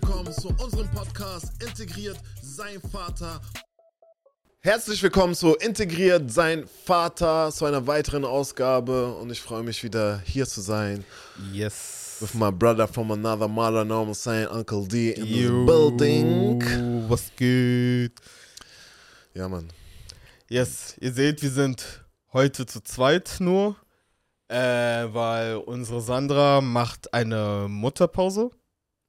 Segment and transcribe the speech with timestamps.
[0.00, 3.40] willkommen zu unserem Podcast Integriert sein Vater.
[4.60, 10.20] Herzlich willkommen zu Integriert sein Vater zu einer weiteren Ausgabe und ich freue mich wieder
[10.24, 11.04] hier zu sein.
[11.52, 12.18] Yes.
[12.20, 16.62] With my brother from another mother, no I'm saying Uncle D in the building.
[17.08, 18.20] Was geht?
[19.34, 19.68] Ja, Mann.
[20.48, 23.74] Yes, ihr seht, wir sind heute zu zweit nur,
[24.46, 28.52] äh, weil unsere Sandra macht eine Mutterpause.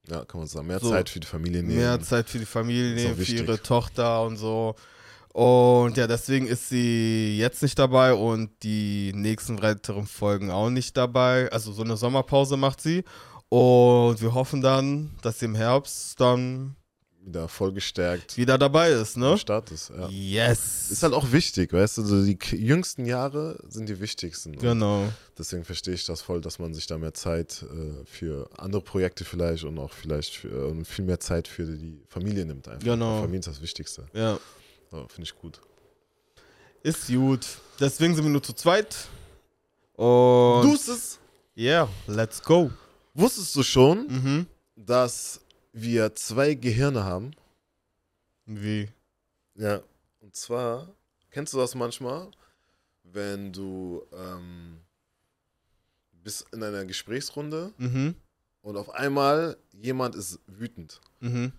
[0.10, 0.68] Ja, kann man sagen.
[0.68, 0.90] Mehr So.
[0.90, 1.78] Zeit für die Familie nehmen.
[1.78, 4.76] Mehr Zeit für die Familie nehmen, für ihre Tochter und so.
[5.34, 10.98] Und ja, deswegen ist sie jetzt nicht dabei und die nächsten weiteren Folgen auch nicht
[10.98, 11.52] dabei.
[11.52, 13.04] Also so eine Sommerpause macht sie.
[13.50, 16.76] Und wir hoffen dann, dass sie im Herbst dann
[17.30, 18.38] Wieder voll gestärkt.
[18.38, 19.38] wieder dabei ist, ne?
[19.38, 19.90] Start ist.
[19.90, 20.10] Ja.
[20.10, 20.90] Yes.
[20.90, 24.54] Ist halt auch wichtig, weißt du, so die jüngsten Jahre sind die wichtigsten.
[24.58, 25.08] Genau.
[25.38, 29.26] Deswegen verstehe ich das voll, dass man sich da mehr Zeit äh, für andere Projekte
[29.26, 32.84] vielleicht und auch vielleicht für, äh, viel mehr Zeit für die Familie nimmt einfach.
[32.84, 33.20] Genau.
[33.22, 34.06] Familie ist das Wichtigste.
[34.14, 34.40] Ja.
[34.92, 35.62] Ja, Finde ich gut.
[36.82, 37.46] Ist gut.
[37.80, 38.96] Deswegen sind wir nur zu zweit.
[39.94, 40.64] Und.
[40.64, 41.20] Deuces.
[41.56, 42.72] Yeah, let's go.
[43.14, 44.48] Wusstest du schon, Mhm.
[44.76, 45.42] dass
[45.74, 47.32] wir zwei Gehirne haben?
[48.46, 48.90] Wie?
[49.56, 49.82] Ja.
[50.20, 50.88] Und zwar,
[51.32, 52.30] kennst du das manchmal,
[53.04, 54.80] wenn du ähm,
[56.12, 58.16] bist in einer Gesprächsrunde Mhm.
[58.62, 61.00] und auf einmal jemand ist wütend.
[61.20, 61.52] Mhm.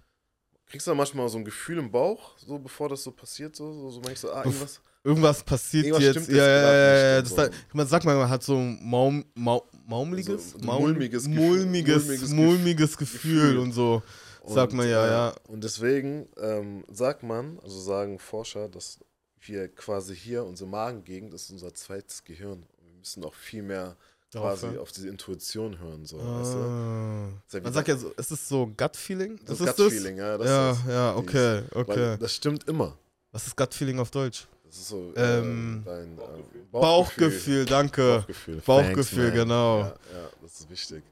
[0.66, 3.72] Kriegst du da manchmal so ein Gefühl im Bauch, so bevor das so passiert, so,
[3.72, 4.81] so, so meinst du, ah, irgendwas?
[5.03, 6.28] Irgendwas passiert Irgendwas jetzt.
[6.28, 7.25] Ja, ja, ja, ja.
[7.25, 7.48] so.
[7.72, 10.52] man sagt mal, man hat so ein Maum, Maum, Maumliges?
[10.52, 13.58] So ein Maum- mulmiges Gefühl- mulmiges, mulmiges mulmiges, Gef- Gefühl, Gefühl.
[13.58, 14.02] und so.
[14.47, 15.34] Sagt man ja, äh, ja.
[15.48, 18.98] Und deswegen ähm, sagt man, also sagen Forscher, dass
[19.42, 22.62] wir quasi hier, unsere Magengegend ist unser zweites Gehirn.
[22.82, 23.97] Wir müssen auch viel mehr
[24.31, 24.78] Darauf quasi hören.
[24.78, 26.04] auf diese Intuition hören.
[26.06, 26.59] So, weißt du?
[26.59, 27.28] Ah.
[27.47, 29.38] Ist ja Man sagt ja so, ist es so Gut-Feeling?
[29.44, 30.38] das Ist Gut-Feeling, ja.
[30.38, 32.16] Das Ja, ist ja, okay, Weil okay.
[32.19, 32.97] das stimmt immer.
[33.32, 34.47] Was ist Gut-Feeling auf Deutsch?
[34.70, 36.22] Das ist so Ähm, äh, dein äh,
[36.70, 38.19] Bauchgefühl, danke.
[38.19, 39.34] Bauchgefühl, Bauchgefühl, man.
[39.34, 39.78] genau.
[39.81, 41.03] Ja, ja, das ist wichtig.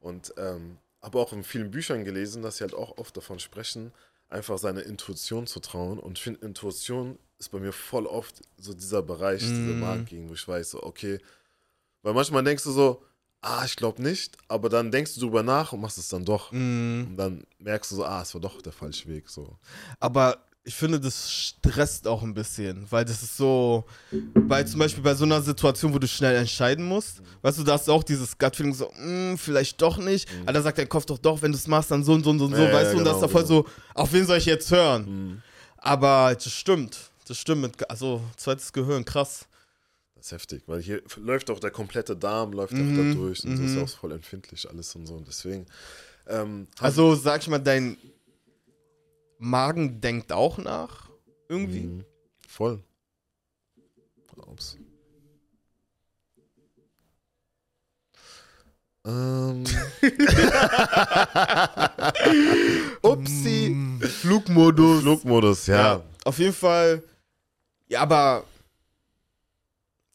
[0.00, 3.92] Und ähm, habe auch in vielen Büchern gelesen, dass sie halt auch oft davon sprechen,
[4.28, 6.00] einfach seiner Intuition zu trauen.
[6.00, 9.80] Und ich finde, Intuition ist bei mir voll oft so dieser Bereich, diese Mm.
[9.80, 11.20] Marktgegend, wo ich weiß, so, okay,
[12.02, 13.04] weil manchmal denkst du so,
[13.40, 16.50] ah, ich glaube nicht, aber dann denkst du drüber nach und machst es dann doch.
[16.50, 17.06] Mm.
[17.06, 19.28] Und dann merkst du so, ah, es war doch der falsche Weg.
[19.28, 19.56] So.
[20.00, 23.84] Aber ich finde, das stresst auch ein bisschen, weil das ist so,
[24.34, 27.72] weil zum Beispiel bei so einer Situation, wo du schnell entscheiden musst, weißt du, da
[27.72, 31.06] hast du auch dieses Gut-Feeling so, "Mm, vielleicht doch nicht, aber da sagt dein Kopf
[31.06, 32.92] doch doch, wenn du es machst, dann so und so und so, Ja, ja, weißt
[32.92, 33.62] du, und das ist genau, da voll genau.
[33.62, 35.04] so, auf wen soll ich jetzt hören?
[35.32, 35.42] Mhm.
[35.78, 39.46] Aber das stimmt, das stimmt, mit, also zweites Gehirn, krass.
[40.14, 43.42] Das ist heftig, weil hier läuft auch der komplette Darm, läuft Mhm, auch da durch
[43.44, 43.82] und so ist mhm.
[43.84, 45.14] auch voll empfindlich alles und so.
[45.14, 45.64] Und deswegen.
[46.26, 47.96] Ähm, Also sag ich mal, dein
[49.40, 51.10] Magen denkt auch nach,
[51.48, 51.80] irgendwie.
[51.80, 52.04] Mhm.
[52.46, 52.84] Voll.
[54.46, 54.78] Ups.
[59.06, 59.64] Ähm.
[63.02, 63.76] Upsi.
[64.20, 65.02] Flugmodus.
[65.02, 65.76] Flugmodus, ja.
[65.76, 66.02] Ja.
[66.24, 67.02] Auf jeden Fall.
[67.88, 68.44] Ja, aber.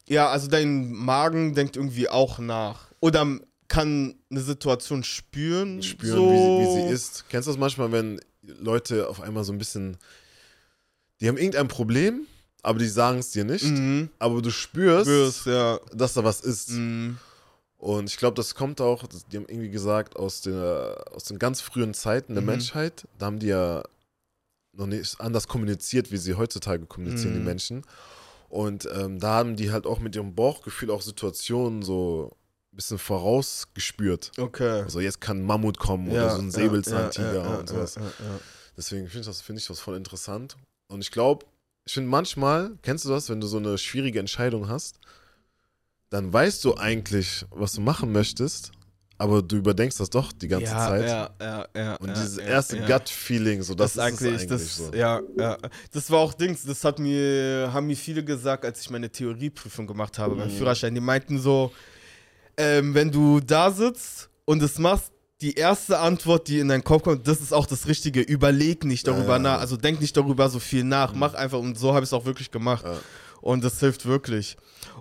[0.07, 2.92] Ja, also dein Magen denkt irgendwie auch nach.
[3.00, 5.81] Oder kann eine Situation spüren.
[5.81, 6.31] Spüren, so.
[6.31, 7.25] wie, sie, wie sie ist.
[7.30, 8.22] Kennst du das manchmal, wenn
[8.59, 9.97] Leute auf einmal so ein bisschen.
[11.22, 12.28] Die haben irgendein Problem,
[12.61, 13.66] aber die sagen es dir nicht.
[13.66, 14.09] Mhm.
[14.19, 15.79] Aber du spürst, Spürst, ja.
[15.94, 16.72] dass da was ist.
[16.72, 17.17] Mhm.
[17.78, 21.61] Und ich glaube, das kommt auch, die haben irgendwie gesagt, aus, der, aus den ganz
[21.61, 22.47] frühen Zeiten der Mhm.
[22.50, 23.83] Menschheit, da haben die ja
[24.73, 27.38] noch nicht anders kommuniziert, wie sie heutzutage kommunizieren, Mhm.
[27.39, 27.81] die Menschen.
[28.50, 32.35] Und ähm, da haben die halt auch mit ihrem Bauchgefühl auch Situationen so
[32.75, 34.31] bisschen vorausgespürt.
[34.38, 34.81] Okay.
[34.81, 37.98] Also jetzt kann Mammut kommen Ja, oder so ein Säbelzahntiger ja, ja, und sowas.
[38.77, 40.57] Deswegen finde ich, das, find ich das voll interessant.
[40.88, 41.45] Und ich glaube,
[41.86, 45.00] ich finde manchmal, kennst du das, wenn du so eine schwierige Entscheidung hast,
[46.10, 48.72] dann weißt du eigentlich, was du machen möchtest,
[49.18, 51.07] aber du überdenkst das doch die ganze ja, Zeit.
[51.07, 51.95] Ja, ja, ja.
[51.95, 52.86] Und ja, dieses erste ja.
[52.86, 54.94] Gut-Feeling, so das, Das, ist eigentlich, es eigentlich das, so.
[54.94, 55.57] ja, ja.
[55.92, 59.88] Das war auch Dings, das hat mir, haben mir viele gesagt, als ich meine Theorieprüfung
[59.88, 60.57] gemacht habe beim Mhm.
[60.57, 60.94] Führerschein.
[60.94, 61.72] Die meinten so,
[62.57, 65.12] ähm, wenn du da sitzt und es machst,
[65.42, 68.22] die erste Antwort, die in deinen Kopf kommt, das ist auch das Richtige.
[68.22, 71.13] Überleg nicht darüber Ja, nach, also denk nicht darüber so viel nach.
[71.13, 71.19] Mhm.
[71.19, 72.86] Mach einfach und so habe ich es auch wirklich gemacht.
[72.86, 72.98] Ja.
[73.42, 74.57] Und das hilft wirklich.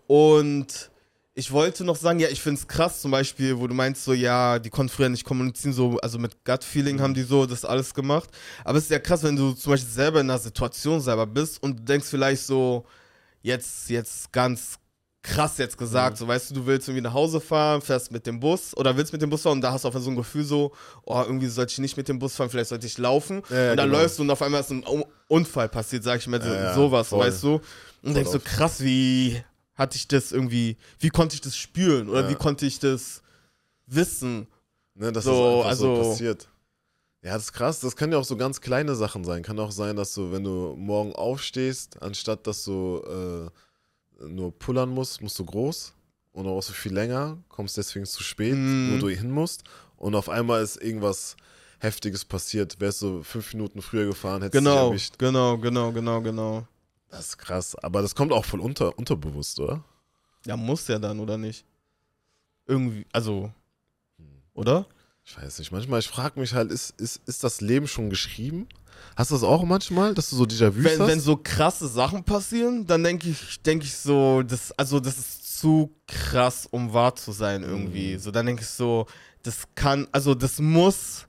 [0.06, 0.90] Und
[1.36, 4.12] ich wollte noch sagen, ja, ich finde es krass, zum Beispiel, wo du meinst, so,
[4.12, 7.94] ja, die konnten früher nicht kommunizieren, so, also mit Gut-Feeling haben die so das alles
[7.94, 8.30] gemacht.
[8.64, 11.62] Aber es ist ja krass, wenn du zum Beispiel selber in einer Situation selber bist
[11.62, 12.84] und du denkst vielleicht so,
[13.42, 14.78] jetzt, jetzt ganz
[15.24, 16.18] krass jetzt gesagt.
[16.18, 19.12] So, weißt du, du willst irgendwie nach Hause fahren, fährst mit dem Bus oder willst
[19.12, 20.72] mit dem Bus fahren und da hast du auf einmal so ein Gefühl so,
[21.04, 23.42] oh, irgendwie sollte ich nicht mit dem Bus fahren, vielleicht sollte ich laufen.
[23.50, 23.98] Ja, und dann genau.
[24.00, 26.74] läufst du und auf einmal ist ein Un- Unfall passiert, sag ich mal, so- Ja,
[26.74, 27.26] sowas, voll.
[27.26, 27.60] weißt du.
[28.02, 29.42] Und denkst so, krass, wie
[29.74, 32.28] hatte ich das irgendwie, wie konnte ich das spüren oder Ja.
[32.30, 33.22] wie konnte ich das
[33.86, 34.46] wissen?
[34.94, 36.48] Ne, dass So, das also- so passiert.
[37.22, 37.80] Ja, das ist krass.
[37.80, 39.42] Das kann ja auch so ganz kleine Sachen sein.
[39.42, 43.50] Kann auch sein, dass du, wenn du morgen aufstehst, anstatt dass du äh,
[44.20, 45.92] nur pullern musst, musst du groß
[46.32, 48.92] und brauchst du viel länger, kommst deswegen zu spät, Mhm.
[48.94, 49.64] wo du hin musst
[49.96, 51.36] und auf einmal ist irgendwas
[51.80, 52.80] Heftiges passiert.
[52.80, 55.18] Wärst du fünf Minuten früher gefahren, hättest du Genau, erwischt.
[55.18, 56.66] genau, genau, genau, genau.
[57.10, 57.74] Das ist krass.
[57.76, 59.84] Aber das kommt auch voll unter, unterbewusst, oder?
[60.46, 61.64] Ja, muss ja dann, oder nicht?
[62.66, 63.52] Irgendwie, also,
[64.18, 64.26] Hm.
[64.54, 64.86] oder?
[65.24, 65.72] Ich weiß nicht.
[65.72, 68.68] Manchmal, ich frage mich halt, ist, ist, ist das Leben schon geschrieben?
[69.16, 71.08] Hast du das auch manchmal, dass du so Déjà-vus Wenn, hast?
[71.08, 75.58] wenn so krasse Sachen passieren, dann denke ich, denke ich so, das, also das ist
[75.58, 78.14] zu krass, um wahr zu sein irgendwie.
[78.14, 78.18] Mhm.
[78.18, 79.06] So, dann denke ich so,
[79.42, 81.26] das kann, also das muss,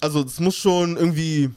[0.00, 1.50] also das muss schon irgendwie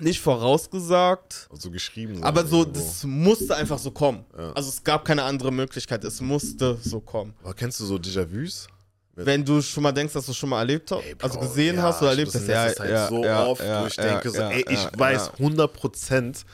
[0.00, 2.24] nicht vorausgesagt, so geschrieben sein.
[2.24, 2.80] aber so, irgendwo.
[2.80, 4.24] das musste einfach so kommen.
[4.36, 4.52] Ja.
[4.52, 7.34] Also es gab keine andere Möglichkeit, es musste so kommen.
[7.42, 8.66] Aber kennst du so Déjà-vus?
[9.16, 11.82] Wenn du schon mal denkst, dass du schon mal erlebt hast, Ey, also gesehen ja,
[11.82, 13.96] hast oder erlebt das hast, ja, letzter Zeit ja, so ja, oft, ja, wo ich
[13.96, 15.46] denke, so, ey, ich weiß ja.
[15.46, 16.44] 100%,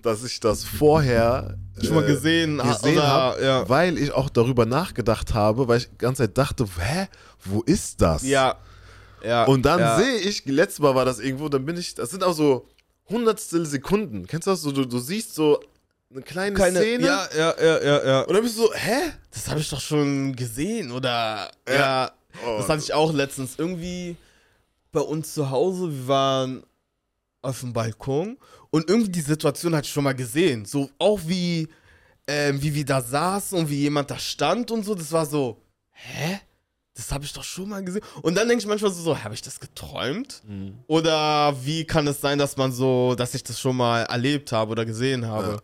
[0.00, 5.34] dass ich das vorher schon mal äh, gesehen, gesehen habe, weil ich auch darüber nachgedacht
[5.34, 7.08] habe, weil ich die ganze Zeit dachte, hä,
[7.44, 8.22] wo ist das?
[8.22, 8.56] Ja.
[9.22, 12.24] ja Und dann sehe ich, letztes Mal war das irgendwo, dann bin ich, das sind
[12.24, 12.68] auch so
[13.08, 14.26] hundertstel Sekunden.
[14.26, 14.62] Kennst du das?
[14.62, 15.60] So, du, du siehst so
[16.16, 18.20] eine kleine keine Szene Ja, ja, ja, ja, ja.
[18.22, 19.12] und dann bist du so, hä?
[19.30, 21.50] Das habe ich doch schon gesehen, oder?
[21.68, 21.74] Ja.
[21.74, 22.12] Ja.
[22.44, 22.58] Oh.
[22.58, 24.16] Das hatte ich auch letztens irgendwie
[24.92, 25.90] bei uns zu Hause.
[25.90, 26.62] Wir waren
[27.42, 28.38] auf dem Balkon
[28.70, 30.64] und irgendwie die Situation hatte ich schon mal gesehen.
[30.64, 31.68] So auch wie,
[32.26, 34.94] ähm, wie wir da saßen und wie jemand da stand und so.
[34.94, 35.60] Das war so,
[35.92, 36.40] hä?
[36.94, 38.02] Das habe ich doch schon mal gesehen.
[38.22, 40.42] Und dann denke ich manchmal so, so habe ich das geträumt?
[40.46, 40.78] Mhm.
[40.86, 44.70] Oder wie kann es sein, dass man so, dass ich das schon mal erlebt habe
[44.72, 45.52] oder gesehen habe?
[45.52, 45.60] Ja.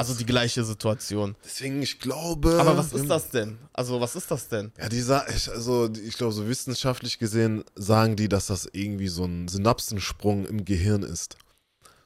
[0.00, 1.36] Also die gleiche Situation.
[1.44, 2.58] Deswegen, ich glaube.
[2.60, 3.58] Aber was ist das denn?
[3.72, 4.72] Also, was ist das denn?
[4.78, 9.08] Ja, die sa- ich, also ich glaube, so wissenschaftlich gesehen sagen die, dass das irgendwie
[9.08, 11.36] so ein Synapsensprung im Gehirn ist.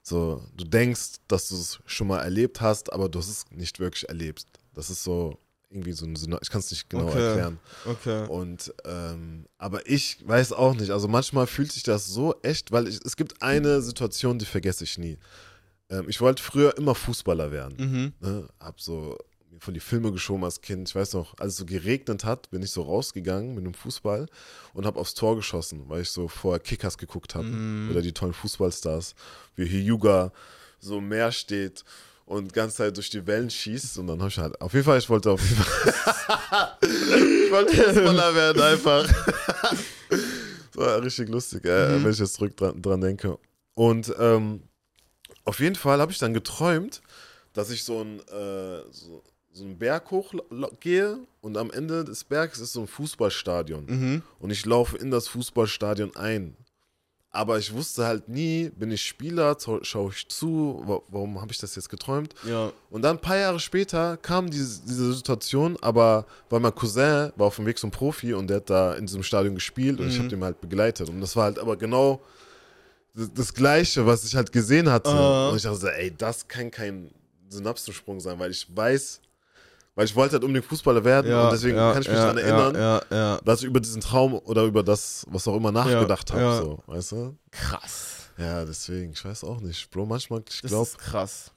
[0.03, 3.81] So, du denkst, dass du es schon mal erlebt hast, aber du hast es nicht
[3.81, 4.45] wirklich erlebt.
[4.75, 5.39] Das ist so
[5.71, 6.43] irgendwie so ein Synapsen.
[6.45, 7.25] Ich kann es nicht genau Okay.
[7.27, 7.59] erklären.
[7.87, 8.27] Okay.
[8.29, 10.91] Und ähm, aber ich weiß auch nicht.
[10.91, 14.85] Also manchmal fühlt sich das so echt, weil ich, es gibt eine Situation, die vergesse
[14.85, 15.19] ich nie.
[15.99, 17.75] Ähm, ich wollte früher immer Fußballer werden.
[17.79, 18.13] Mhm.
[18.29, 18.49] Ne?
[18.61, 19.17] Hab so
[19.61, 20.89] von die Filme geschoben als Kind.
[20.89, 24.27] Ich weiß noch, als es so geregnet hat, bin ich so rausgegangen mit dem Fußball
[24.75, 27.47] und habe aufs Tor geschossen, weil ich so vorher Kickers geguckt habe.
[27.47, 27.91] Mhm.
[27.91, 29.15] Oder die tollen Fußballstars,
[29.57, 30.33] wie Hyuga
[30.81, 31.85] so im Meer steht
[32.27, 33.97] und die ganze Zeit durch die Wellen schießt.
[33.99, 37.75] Und dann habe ich halt, auf jeden Fall, ich wollte auf jeden Fall, ich wollte
[37.77, 39.07] Fußballer werden einfach.
[40.11, 40.19] das
[40.75, 42.05] war richtig lustig, äh, Mhm.
[42.05, 43.39] wenn ich jetzt zurück dran, dran denke.
[43.75, 44.63] Und ähm,
[45.45, 47.01] auf jeden Fall habe ich dann geträumt,
[47.53, 52.61] dass ich so einen, äh, so, so einen Berg hochgehe und am Ende des Berges
[52.61, 53.87] ist so ein Fußballstadion.
[53.87, 54.23] Mhm.
[54.41, 56.57] Und ich laufe in das Fußballstadion ein.
[57.31, 61.59] Aber ich wusste halt nie, bin ich Spieler, schaue ich zu, wa- warum habe ich
[61.59, 62.33] das jetzt geträumt?
[62.49, 62.71] Ja.
[62.91, 67.49] Und dann ein paar Jahre später kam diese, diese Situation, aber weil mein Cousin war
[67.49, 70.15] auf dem Weg zum Profi und der hat da in diesem Stadion gespielt und ich
[70.15, 70.19] Mhm.
[70.21, 71.09] habe den halt begleitet.
[71.09, 72.21] Und das war halt aber genau
[73.15, 75.11] das, das Gleiche, was ich halt gesehen hatte.
[75.11, 75.51] Aha.
[75.51, 77.11] Und ich dachte so, ey, das kann kein
[77.49, 79.21] Synapsensprung sein, weil ich weiß,
[79.95, 82.33] weil ich wollte halt unbedingt Fußballer werden Ja, und deswegen ja, kann ich mich ja,
[82.33, 86.57] daran erinnern, dass ich über diesen Traum oder über das, was auch immer nachgedacht habe.
[86.57, 87.37] So, weißt du?
[87.51, 88.17] Krass.
[88.37, 89.89] Ja, deswegen, ich weiß auch nicht.
[89.91, 91.53] Bro, manchmal, ich Das glaube, ist krass.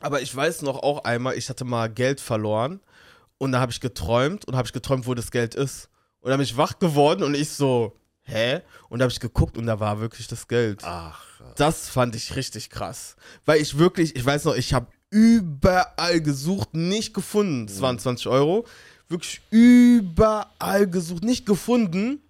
[0.00, 2.80] Aber ich weiß noch auch einmal, ich hatte mal Geld verloren
[3.38, 5.88] und da habe ich geträumt und habe ich geträumt, wo das Geld ist.
[6.20, 8.60] Und dann bin ich wach geworden und ich so, hä?
[8.88, 10.82] Und da habe ich geguckt und da war wirklich das Geld.
[10.84, 11.22] ach,
[11.56, 13.16] Das fand ich richtig krass.
[13.44, 17.66] Weil ich wirklich, ich weiß noch, ich habe überall gesucht, nicht gefunden.
[17.66, 18.66] Das waren 20 Euro.
[19.08, 22.22] Wirklich überall gesucht, nicht gefunden.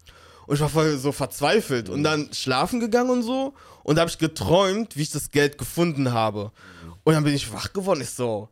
[0.47, 1.89] Und ich war voll so verzweifelt.
[1.89, 3.55] Und dann schlafen gegangen und so.
[3.85, 6.51] Und da habe ich geträumt, wie ich das Geld gefunden habe.
[7.05, 8.01] Und dann bin ich wach geworden.
[8.01, 8.49] Ich so,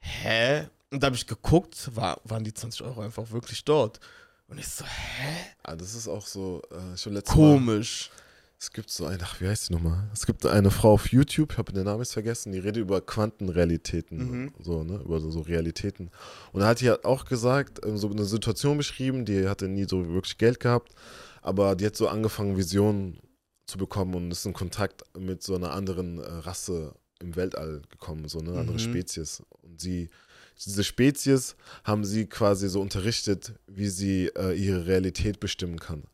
[0.00, 0.66] hä?
[0.90, 4.00] Und da habe ich geguckt, war, waren die 20 Euro einfach wirklich dort.
[4.48, 5.34] Und ich so, hä?
[5.62, 7.42] ah, das ist auch so, äh, schon letztes Mal.
[7.54, 8.10] Komisch.
[8.60, 10.08] Es gibt so eine, ach, wie heißt die nochmal?
[10.12, 13.00] Es gibt eine Frau auf YouTube, ich habe den Namen jetzt vergessen, die redet über
[13.00, 14.52] Quantenrealitäten, Mhm.
[14.60, 16.10] so, ne, über so, so Realitäten.
[16.52, 19.86] Und da hat die halt auch gesagt, ähm, so eine Situation beschrieben, die hatte nie
[19.88, 20.92] so wirklich Geld gehabt,
[21.40, 23.20] aber die hat so angefangen, Visionen
[23.66, 28.28] zu bekommen und ist in Kontakt mit so einer anderen äh, Rasse im Weltall gekommen,
[28.28, 28.80] so eine andere Mhm.
[28.80, 29.42] Spezies.
[29.62, 30.08] Und sie,
[30.64, 36.04] diese Spezies haben sie quasi so unterrichtet, wie sie äh, ihre Realität bestimmen kann.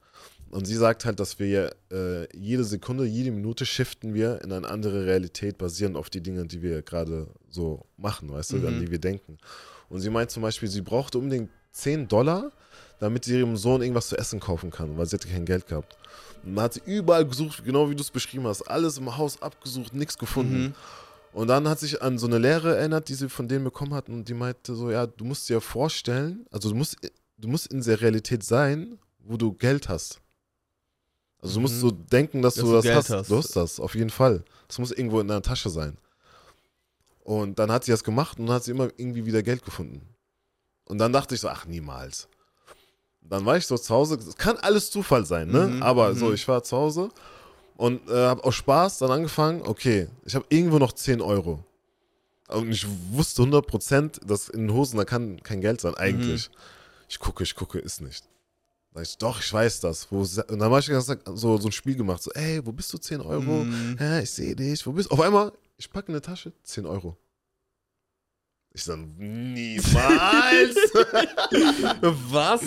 [0.50, 4.68] Und sie sagt halt, dass wir äh, jede Sekunde, jede Minute shiften wir in eine
[4.68, 8.80] andere Realität, basierend auf die Dinge, die wir gerade so machen, weißt du, an Mhm.
[8.80, 9.38] die wir denken.
[9.88, 12.52] Und sie meint zum Beispiel, sie brauchte unbedingt 10 Dollar,
[13.00, 15.96] damit sie ihrem Sohn irgendwas zu essen kaufen kann, weil sie hatte kein Geld gehabt.
[16.44, 19.42] Und dann hat sie überall gesucht, genau wie du es beschrieben hast, alles im Haus
[19.42, 20.62] abgesucht, nichts gefunden.
[20.66, 20.74] Mhm.
[21.34, 24.08] Und dann hat sich an so eine Lehre erinnert, die sie von denen bekommen hat
[24.08, 26.96] und die meinte so, ja, du musst dir vorstellen, also du musst,
[27.38, 30.20] du musst in der Realität sein, wo du Geld hast.
[31.42, 31.80] Also du musst Mhm.
[31.80, 33.10] so denken, dass, Dass du du das Geld hast.
[33.10, 33.30] hast.
[33.30, 34.44] Du hast das, auf jeden Fall.
[34.68, 35.98] Das muss irgendwo in deiner Tasche sein.
[37.24, 40.02] Und dann hat sie das gemacht und dann hat sie immer irgendwie wieder Geld gefunden.
[40.84, 42.28] Und dann dachte ich so, ach, niemals.
[43.22, 45.66] Dann war ich so zu Hause, es kann alles Zufall sein, ne?
[45.66, 46.34] Mhm, Aber so, mhm.
[46.34, 47.08] ich war zu Hause
[47.76, 51.64] und äh, habe aus Spaß dann angefangen, okay, ich habe irgendwo noch 10 Euro.
[52.49, 56.50] Und ich wusste 100%, dass in den Hosen, da kann kein Geld sein, eigentlich.
[57.09, 58.25] Ich gucke, ich gucke, ist nicht.
[58.93, 60.11] Sag ich, doch, ich weiß das.
[60.12, 62.93] Wo, und dann habe ich ganz so, so ein Spiel gemacht, so, ey, wo bist
[62.93, 63.64] du, 10 Euro?
[63.64, 63.97] Mhm.
[63.99, 65.14] Hä, ich sehe dich, wo bist du?
[65.14, 67.16] Auf einmal, ich packe in eine Tasche, 10 Euro.
[68.73, 69.85] Ich dann, niemals.
[72.31, 72.61] Was?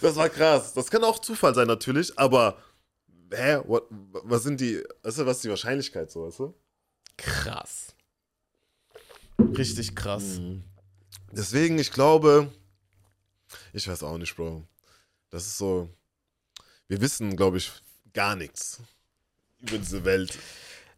[0.00, 0.72] das war krass.
[0.74, 2.56] Das kann auch Zufall sein, natürlich, aber,
[3.32, 6.54] hä, what, was sind die, weißt du, was ist die Wahrscheinlichkeit so, weißt du?
[7.16, 7.94] Krass.
[9.56, 10.38] Richtig krass.
[10.38, 10.62] Mhm.
[11.32, 12.50] Deswegen, ich glaube,
[13.72, 14.64] ich weiß auch nicht, Bro.
[15.30, 15.88] Das ist so,
[16.88, 17.70] wir wissen, glaube ich,
[18.12, 18.80] gar nichts
[19.60, 20.36] über diese Welt.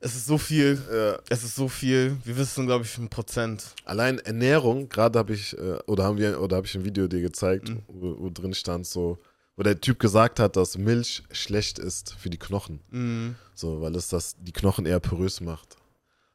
[0.01, 0.81] Es ist so viel.
[0.91, 2.17] Äh, Es ist so viel.
[2.25, 3.75] Wir wissen, glaube ich, ein Prozent.
[3.85, 7.21] allein Ernährung, gerade habe ich, äh, oder haben wir, oder habe ich ein Video dir
[7.21, 7.83] gezeigt, Mhm.
[7.87, 9.19] wo, wo drin stand so,
[9.57, 12.81] wo der Typ gesagt hat, dass Milch schlecht ist für die Knochen.
[12.91, 13.37] Mhm.
[13.55, 15.77] So, weil es das die Knochen eher porös macht,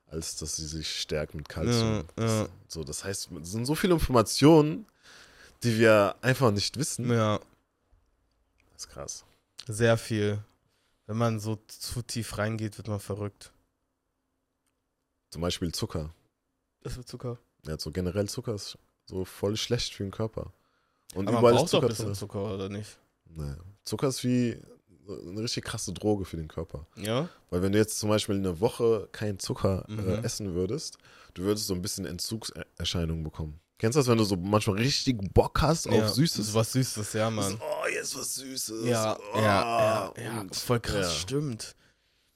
[0.06, 2.06] als dass sie sich stärkt mit Kalzium.
[2.18, 2.42] Ja, ja.
[2.44, 4.86] Das, so, das heißt, es sind so viele Informationen,
[5.64, 7.10] die wir einfach nicht wissen.
[7.12, 7.40] Ja,
[8.74, 9.26] Das ist krass.
[9.68, 10.40] sehr viel.
[11.08, 13.52] Wenn man so zu tief reingeht, wird man verrückt.
[15.32, 16.14] Zum Beispiel Zucker.
[16.84, 17.38] Das wird Zucker.
[17.66, 20.52] Ja, so generell Zucker ist so voll schlecht für den Körper.
[21.16, 22.16] Und Aber man überall ist braucht doch Zucker ein bisschen.
[22.16, 23.00] Zucker, oder nicht?
[23.36, 23.54] Nee.
[23.84, 24.58] Zucker ist wie
[25.10, 26.86] eine richtig krasse Droge für den Körper.
[26.98, 27.30] Ja?
[27.50, 30.24] Weil wenn du jetzt zum Beispiel eine Woche keinen Zucker äh, Mhm.
[30.26, 30.98] essen würdest,
[31.34, 33.60] du würdest so ein bisschen Entzugserscheinungen bekommen.
[33.80, 35.92] Kennst du das, wenn du so manchmal richtig Bock hast ja.
[36.04, 36.48] auf Süßes?
[36.48, 37.58] So was Süßes, ja, So, Mann.
[37.62, 38.86] oh, jetzt was Süßes.
[38.86, 39.44] Ja, oh, ja,
[40.18, 40.46] ja, ja.
[40.52, 41.76] Voll krass, stimmt.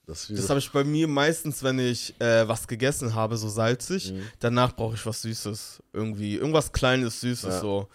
[0.06, 3.50] Das, Das so, habe ich bei mir meistens, wenn ich äh, was gegessen habe, so
[3.50, 4.12] salzig.
[4.14, 4.24] Mhm.
[4.40, 5.82] Danach brauche ich was Süßes.
[5.94, 6.36] Irgendwie.
[6.36, 7.88] Irgendwas Kleines, Süßes so.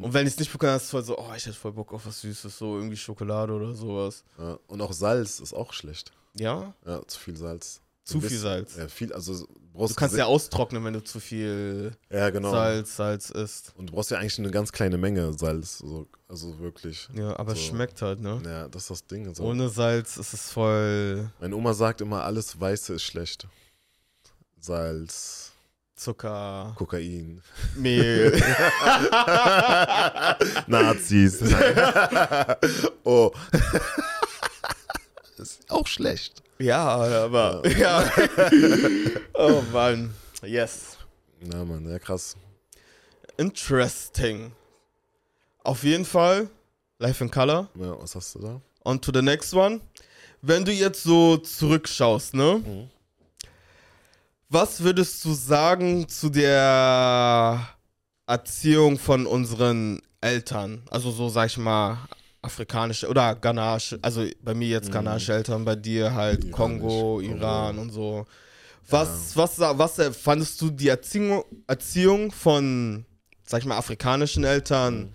[0.00, 1.92] Und wenn ich es nicht bekomme, ist es voll so, oh, ich hätte voll Bock
[1.92, 4.24] auf was Süßes, so irgendwie Schokolade oder sowas.
[4.38, 4.58] ja.
[4.66, 6.12] Und auch Salz ist auch schlecht.
[6.34, 6.74] Ja?
[6.86, 7.80] Ja, zu viel Salz.
[8.04, 8.76] Zu Ein viel bisschen- Salz.
[8.76, 12.50] Ja, viel, also du kannst ja austrocknen, wenn du zu viel ja, genau.
[12.50, 13.72] Salz, Salz isst.
[13.76, 15.78] Und du brauchst ja eigentlich eine ganz kleine Menge Salz.
[15.78, 17.08] So, also wirklich.
[17.14, 17.64] Ja, aber es So.
[17.66, 18.40] schmeckt halt, ne?
[18.46, 19.34] Ja, das ist das Ding.
[19.34, 19.42] So.
[19.44, 23.46] Ohne Salz ist es voll Meine Oma sagt immer, alles Weiße ist schlecht.
[24.60, 25.52] Salz,
[25.98, 27.42] Zucker, Kokain,
[27.74, 28.30] Mehl.
[30.68, 31.42] Nazis.
[33.04, 33.32] oh.
[35.38, 36.40] ist auch schlecht.
[36.60, 36.86] ja,
[37.24, 37.66] aber.
[37.76, 38.08] Ja.
[39.34, 40.14] oh Mann.
[40.42, 40.98] Yes.
[41.40, 42.36] Na Mann, ja krass.
[43.36, 44.52] Interesting.
[45.64, 46.48] Auf jeden Fall.
[47.00, 47.68] Life in Color.
[47.74, 48.60] Ja, was hast du da?
[48.84, 49.80] On to the next one.
[50.42, 52.62] Wenn du jetzt so zurückschaust, ne?
[52.64, 52.90] Mhm.
[54.50, 57.68] Was würdest du sagen zu der
[58.26, 60.82] Erziehung von unseren Eltern?
[60.90, 61.98] Also so, sag ich mal,
[62.40, 64.92] afrikanische oder ghanaische, also bei mir jetzt Mhm.
[64.92, 67.20] ghanaische Eltern, bei dir halt Iranisch, Kongo.
[67.20, 68.24] Iran und so.
[68.88, 73.04] Was, was, was, äh, fandest du die Erziehung, Erziehung von,
[73.44, 75.14] sag ich mal, afrikanischen Eltern Mhm.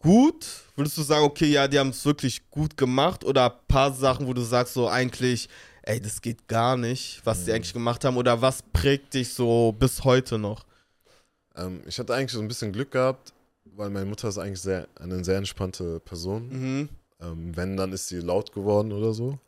[0.00, 0.46] gut?
[0.76, 4.26] Würdest du sagen, okay, ja, die haben es wirklich gut gemacht oder ein paar Sachen,
[4.26, 5.48] wo du sagst, so eigentlich,
[5.88, 7.56] ey, das geht gar nicht, was die Mhm.
[7.56, 10.66] eigentlich gemacht haben oder was prägt dich so bis heute noch?
[11.56, 13.32] Ähm, ich hatte eigentlich so ein bisschen Glück gehabt,
[13.64, 16.48] weil meine Mutter ist eigentlich sehr, eine sehr entspannte Person.
[16.50, 16.88] Mhm.
[17.20, 19.38] Ähm, wenn, dann ist sie laut geworden oder so.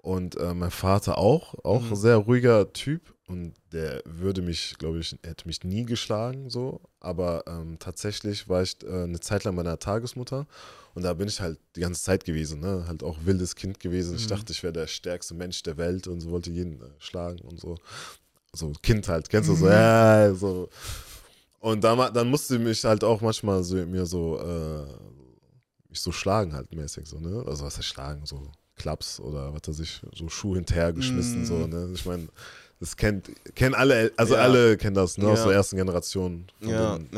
[0.00, 1.88] Und äh, mein Vater auch, auch Mhm.
[1.92, 3.02] ein sehr ruhiger Typ.
[3.28, 6.80] Und der würde mich, glaube ich, hätte mich nie geschlagen, so.
[6.98, 10.46] Aber ähm, tatsächlich war ich äh, eine Zeit lang bei einer Tagesmutter.
[10.94, 12.84] Und da bin ich halt die ganze Zeit gewesen, ne?
[12.88, 14.16] Halt auch wildes Kind gewesen.
[14.16, 14.30] Ich Mhm.
[14.30, 17.60] dachte, ich wäre der stärkste Mensch der Welt und so wollte jeden äh, schlagen und
[17.60, 17.76] so.
[18.54, 19.72] So Kind halt, kennst du so, Mhm.
[19.72, 20.70] ja, so.
[21.60, 24.86] Und dann, dann musste sie mich halt auch manchmal so mir so, äh,
[25.90, 27.44] mich so schlagen halt mäßig, so, ne?
[27.46, 31.44] Also was heißt schlagen, so Klaps oder was weiß ich, so Schuh hinterhergeschmissen, Mm.
[31.44, 31.90] so, ne?
[31.94, 32.28] Ich meine,
[32.80, 34.42] Das kennt, kennen alle, also Ja.
[34.42, 35.46] alle kennen das, ne, aus Ja.
[35.46, 37.08] der ersten Generation von Ja, den,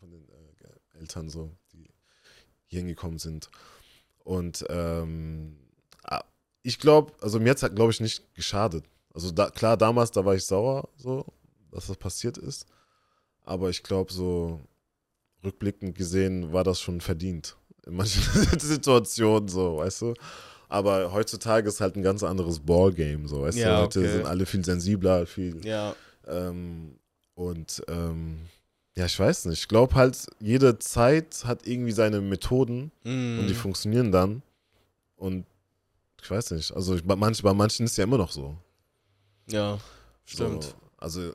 [0.00, 1.88] von den äh, Eltern so, die
[2.66, 3.48] hier hingekommen sind.
[4.24, 5.56] Und ähm,
[6.02, 6.24] ah,
[6.62, 8.84] ich glaube, also mir hat es, glaube ich, nicht geschadet.
[9.14, 11.24] Also da, klar, damals, da war ich sauer, so,
[11.70, 12.66] dass das passiert ist.
[13.44, 14.60] Aber ich glaube, so
[15.44, 17.56] rückblickend gesehen war das schon verdient.
[17.86, 18.22] In manchen
[18.58, 20.14] Situationen, so, weißt du.
[20.68, 23.82] Aber heutzutage ist halt ein ganz anderes Ballgame, so, weißt Ja, du.
[23.84, 24.12] Heute okay.
[24.12, 25.94] sind alle viel sensibler, viel Ja,
[26.26, 26.96] ähm,
[27.34, 28.40] und ähm,
[28.96, 29.58] ja, ich weiß nicht.
[29.60, 33.40] Ich glaube halt, jede Zeit hat irgendwie seine Methoden mm.
[33.40, 34.42] und die funktionieren dann.
[35.16, 35.46] Und
[36.22, 36.72] ich weiß nicht.
[36.72, 38.56] Also ich, bei, manch, bei manchen ist es ja immer noch so.
[39.48, 39.78] ja,
[40.24, 40.62] stimmt.
[40.64, 41.32] So, also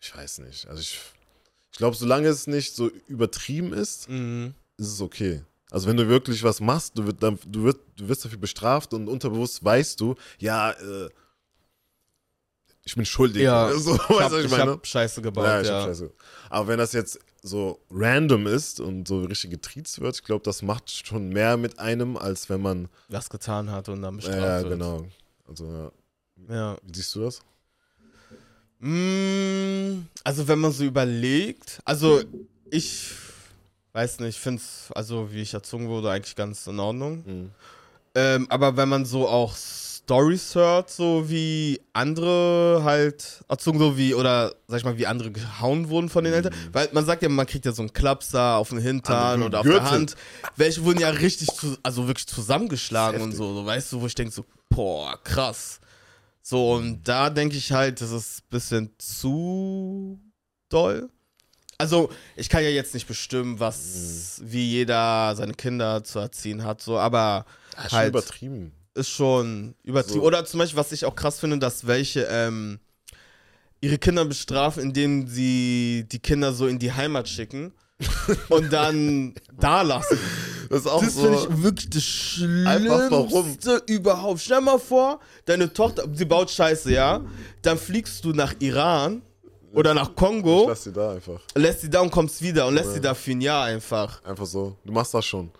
[0.00, 0.66] ich weiß nicht.
[0.66, 0.98] Also ich,
[1.72, 4.54] ich glaube, solange es nicht so übertrieben ist, Mhm.
[4.76, 5.42] ist es okay.
[5.70, 9.08] Also wenn du wirklich was machst, du, wird, du, wird, du wirst dafür bestraft und
[9.08, 11.08] unterbewusst weißt du, ja, äh,
[12.82, 13.42] ich bin schuldig.
[13.42, 15.60] Ja, so, Ich hab, ich ich hab Scheiße gebaut, Ja, ja.
[15.62, 16.12] ich hab Scheiße.
[16.48, 20.62] Aber wenn das jetzt so random ist und so richtig getriezt wird, ich glaube, das
[20.62, 22.88] macht schon mehr mit einem, als wenn man.
[23.08, 24.70] Was getan hat und dann bestraft Ja, wird.
[24.72, 25.06] genau.
[25.46, 25.66] Also,
[26.48, 26.54] ja.
[26.54, 26.76] Ja.
[26.82, 27.40] wie siehst du das?
[28.80, 32.22] Mm, Also wenn man so überlegt, also
[32.70, 33.10] ich
[33.92, 37.24] weiß nicht, ich finde es, also wie ich erzogen wurde, eigentlich ganz in Ordnung.
[37.26, 37.50] Mhm.
[38.14, 44.14] Ähm, aber wenn man so auch Stories hört, so wie andere halt erzogen, so wie,
[44.14, 47.28] oder sag ich mal, wie andere gehauen wurden von den Eltern, weil man sagt ja,
[47.28, 49.82] man kriegt ja so einen Klapser auf den Hintern Andere oder auf Gürtel.
[49.82, 50.16] der Hand.
[50.56, 54.14] Welche wurden ja richtig, zu, also wirklich zusammengeschlagen und so, so, weißt du, wo ich
[54.16, 55.78] denke so, boah, krass.
[56.42, 60.18] So, und da denke ich halt, das ist ein bisschen zu
[60.68, 61.08] doll.
[61.80, 66.80] Also, ich kann ja jetzt nicht bestimmen, was, wie jeder seine Kinder zu erziehen hat,
[66.82, 67.44] so, aber
[67.76, 68.08] Ja, schon Halt.
[68.10, 68.72] übertrieben.
[68.94, 70.20] ist schon übertrieben.
[70.20, 70.26] So.
[70.26, 72.78] Oder zum Beispiel, was ich auch krass finde, dass welche ähm,
[73.80, 77.72] ihre Kinder bestrafen, indem sie die Kinder so in die Heimat schicken
[78.50, 80.18] und dann da lassen.
[80.68, 81.22] Das ist auch Das so.
[81.22, 82.02] finde ich wirklich das?
[82.04, 84.40] Schlimmste überhaupt.
[84.40, 87.24] Stell mal vor, deine Tochter, sie baut Scheiße, ja?
[87.62, 89.22] Dann fliegst du nach Iran
[89.72, 91.40] oder nach ich Kongo, lass sie da einfach.
[91.54, 92.92] lässt sie da und kommst wieder und lässt Ja.
[92.94, 94.22] sie da für ein Jahr einfach.
[94.24, 94.76] Einfach so.
[94.84, 95.50] Du machst das schon.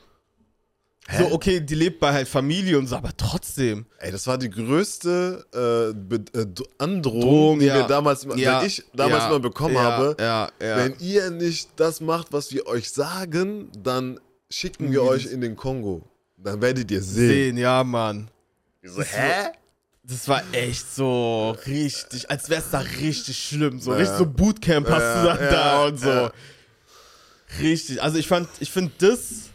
[1.18, 3.84] So, okay, die lebt bei halt Familie und so, aber trotzdem.
[3.98, 6.46] Ey, das war die größte äh, äh,
[6.78, 7.76] Androhung, Drohung, die ja.
[7.78, 10.16] wir damals, Ja, wenn ich damals ja, mal bekommen habe.
[10.20, 10.76] Ja, ja.
[10.76, 14.20] Wenn ihr nicht das macht, was wir euch sagen, dann
[14.50, 15.08] schicken wir Mhm.
[15.08, 16.02] euch in den Kongo.
[16.36, 17.28] Dann werdet ihr sehen.
[17.28, 18.30] sehen, ja, Mann.
[18.80, 19.50] Ich so, hä?
[20.10, 23.78] Das war echt so richtig, als wäre es da richtig schlimm.
[23.80, 23.98] So Ja.
[23.98, 26.30] richtig so Bootcamp hast Ja, du dann ja, da und so.
[27.60, 28.02] Richtig.
[28.02, 29.50] Also ich fand, ich finde, das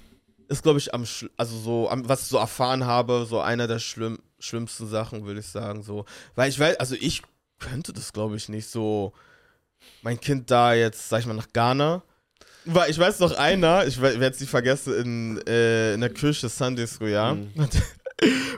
[0.48, 1.06] ist, glaube ich, am,
[1.38, 5.40] also so, am, was ich so erfahren habe, so einer der schlimm, schlimmsten Sachen, würde
[5.40, 5.84] ich sagen.
[5.84, 6.06] So.
[6.36, 7.22] Weil ich weiß, also ich
[7.60, 9.14] könnte das, glaube ich, nicht so,
[10.02, 12.02] mein Kind da jetzt, sag ich mal, nach Ghana.
[12.66, 16.50] Weil ich weiß noch einer, ich werde es nicht vergessen, in, äh, in der Kirche
[16.50, 17.34] Sunday School, ja.
[17.36, 17.52] Mhm.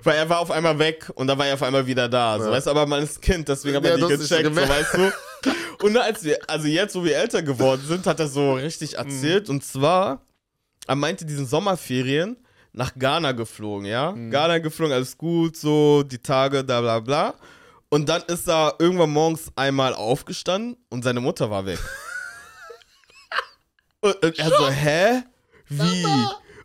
[0.03, 2.37] Weil er war auf einmal weg und dann war er auf einmal wieder da.
[2.37, 2.51] So, Ja.
[2.51, 4.93] weißt du, aber man ist Kind, deswegen hat Ja, nicht hast nicht gecheckt, so, weißt
[4.93, 5.85] du.
[5.85, 8.97] Und als wir, also jetzt, wo wir älter geworden sind, hat er so richtig Mhm.
[8.97, 9.49] erzählt.
[9.49, 10.21] Und zwar,
[10.87, 12.37] er meinte, diesen Sommerferien
[12.71, 14.11] nach Ghana geflogen, ja.
[14.11, 14.29] Mhm.
[14.31, 17.33] Ghana geflogen, alles gut, so die Tage, bla bla bla.
[17.89, 21.79] Und dann ist er irgendwann morgens einmal aufgestanden und seine Mutter war weg.
[24.01, 25.23] und, und er so, hä?
[25.69, 26.05] Wie?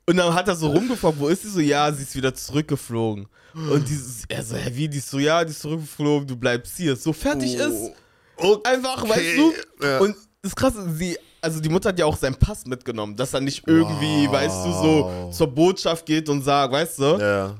[0.07, 1.61] Und dann hat er so rumgefragt, wo ist sie so?
[1.61, 3.27] Ja, sie ist wieder zurückgeflogen.
[3.55, 4.89] Und dieses, er so, hä, wie?
[4.89, 6.97] Die ist so, ja, die ist zurückgeflogen, du bleibst hier.
[6.97, 7.93] So fertig ist.
[8.37, 9.11] Oh, Einfach, okay.
[9.11, 9.87] weißt du?
[9.87, 9.99] Ja.
[10.01, 13.41] Und das Krasse, sie, also die Mutter hat ja auch seinen Pass mitgenommen, dass er
[13.41, 14.33] nicht irgendwie, Wow.
[14.33, 17.19] weißt du, so zur Botschaft geht und sagt, weißt du?
[17.21, 17.57] Ja,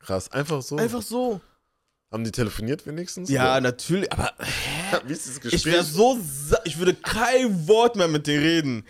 [0.00, 0.30] krass.
[0.32, 0.76] Einfach so.
[0.76, 1.40] Einfach so.
[2.10, 3.28] Haben die telefoniert wenigstens?
[3.28, 3.60] Ja, Oder?
[3.60, 4.32] natürlich, aber
[5.06, 5.72] Wie ist das ich Gespräch?
[5.74, 6.18] wäre so,
[6.64, 8.84] ich würde kein Wort mehr mit dir reden.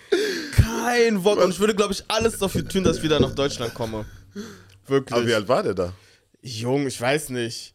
[0.85, 1.39] Kein Wort.
[1.41, 4.05] Und ich würde, glaube ich, alles dafür tun, dass ich wieder nach Deutschland komme.
[4.87, 5.15] Wirklich.
[5.17, 5.93] Aber wie alt war der da?
[6.43, 7.75] Jung, ich weiß nicht.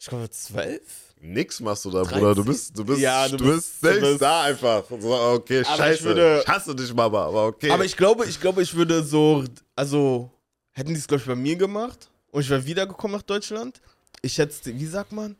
[0.00, 0.82] Ich glaube, zwölf?
[1.20, 2.18] Nix machst du da, 13.
[2.18, 2.34] Bruder.
[2.34, 4.82] Du bist, du bist, Ja, du du bist, bist- du selbst bist- da einfach.
[5.00, 6.04] So, okay, Aber ich scheiße.
[6.04, 7.70] würde- ich hasse dich, Mama, aber okay.
[7.70, 9.44] Aber ich glaube, ich glaube, ich würde so,
[9.76, 10.32] also,
[10.72, 13.80] hätten die es, glaube ich, bei mir gemacht und ich wäre wiedergekommen nach Deutschland,
[14.20, 15.36] ich hätte es, wie sagt man?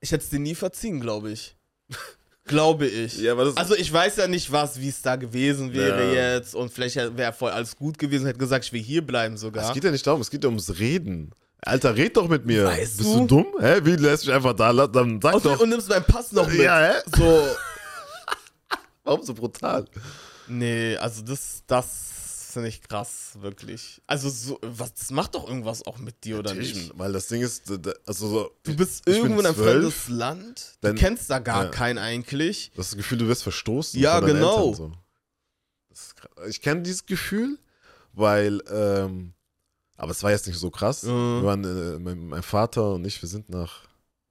[0.00, 1.54] Ich hätte es dir nie verziehen, glaube ich.
[2.50, 3.16] glaube ich.
[3.18, 6.34] ja, Also ich weiß ja nicht, was, wie es da gewesen wäre Ja.
[6.34, 9.40] jetzt und vielleicht wäre voll alles gut gewesen, hätte gesagt, ich will hier bleiben Es
[9.40, 9.72] sogar.
[9.72, 11.30] geht ja nicht darum, es geht ja ums Reden.
[11.62, 12.64] Alter, red doch mit mir.
[12.66, 13.18] Weißt Bist du?
[13.20, 13.46] du dumm?
[13.60, 13.80] Hä?
[13.84, 14.72] Wie lässt mich einfach da?
[14.86, 15.60] Dann sag Und, doch.
[15.60, 16.60] und nimmst meinen Pass noch mit.
[16.60, 16.92] Ja, hä?
[17.16, 17.46] So,
[19.04, 19.84] Warum so brutal?
[20.48, 22.10] nee, also das, das
[22.52, 24.02] Finde ich krass, wirklich.
[24.06, 26.98] Also, so, was, macht doch irgendwas auch mit dir, oder Natürlich, nicht?
[26.98, 27.70] Weil das Ding ist,
[28.06, 31.70] also so, Du bist irgendwo in einem fremdes Land, du kennst da gar ja.
[31.70, 32.70] keinen eigentlich.
[32.74, 34.00] Du hast das Gefühl, du wirst verstoßen.
[34.00, 34.70] Ja, genau.
[34.70, 34.92] Eltern, so.
[35.90, 36.14] ist
[36.48, 37.58] ich kenne dieses Gefühl,
[38.12, 39.32] weil, ähm,
[39.96, 41.02] aber es war jetzt nicht so krass.
[41.04, 41.42] Mhm.
[41.44, 43.82] Waren, äh, mein, mein Vater und ich, wir sind nach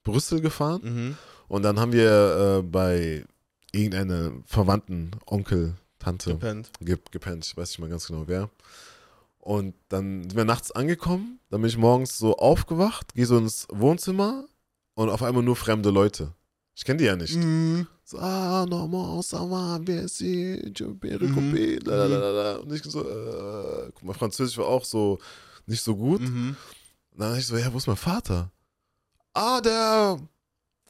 [0.04, 1.18] Brüssel gefahren Mhm.
[1.48, 3.24] und dann haben wir äh, bei
[3.72, 6.72] irgendeinem Verwandten, Onkel, Tante Gepennt.
[6.80, 7.46] ge gepennt.
[7.46, 8.50] Ich weiß nicht mal ganz genau wer.
[9.40, 13.68] Und dann sind wir nachts angekommen, dann bin ich morgens so aufgewacht, gehe so ins
[13.72, 14.46] Wohnzimmer
[14.96, 16.34] und auf einmal nur fremde Leute.
[16.76, 17.36] Ich kenne die ja nicht.
[17.36, 17.88] Mhm.
[18.04, 21.80] So, ah, normal, ça va, merci, je peux Mhm.
[21.86, 22.56] la.
[22.58, 25.20] Und ich so, äh, guck mal, Französisch war auch so
[25.68, 26.22] nicht so gut.
[26.22, 26.56] Mhm.
[27.12, 28.52] Und dann dachte ich so, ja, wo ist mein Vater?
[29.34, 30.18] Ah, der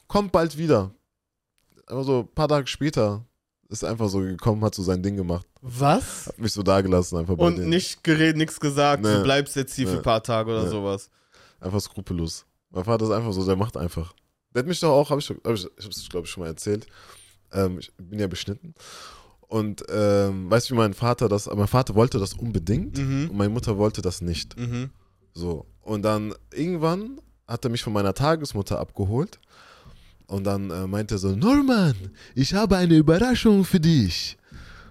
[0.07, 0.91] kommt bald wieder.
[1.87, 3.25] Aber so ein paar Tage später
[3.69, 5.45] ist einfach so gekommen, hat so sein Ding gemacht.
[5.61, 6.27] Was?
[6.27, 7.69] Hat mich so dagelassen einfach bei Und denen.
[7.69, 9.13] nicht geredet, nichts gesagt, Nee.
[9.13, 9.97] du bleibst jetzt hier für Nee.
[9.99, 10.69] ein paar Tage oder Nee.
[10.69, 11.09] sowas.
[11.59, 12.45] Einfach skrupellos.
[12.71, 14.13] Mein Vater ist einfach so, der macht einfach.
[14.53, 16.47] Der hat mich doch auch, hab ich, hab ich, ich hab's glaube ich schon mal
[16.49, 16.87] erzählt.
[17.51, 18.73] Ähm, ich bin ja beschnitten.
[19.47, 23.29] Und ähm, weißt du, wie mein Vater das, mein Vater wollte das unbedingt Mhm.
[23.31, 24.57] und meine Mutter wollte das nicht.
[24.57, 24.89] Mhm.
[25.33, 25.65] So.
[25.81, 29.39] Und dann irgendwann hat er mich von meiner Tagesmutter abgeholt.
[30.29, 31.95] Und dann äh, meinte er so, Norman,
[32.35, 34.37] ich habe eine Überraschung für dich.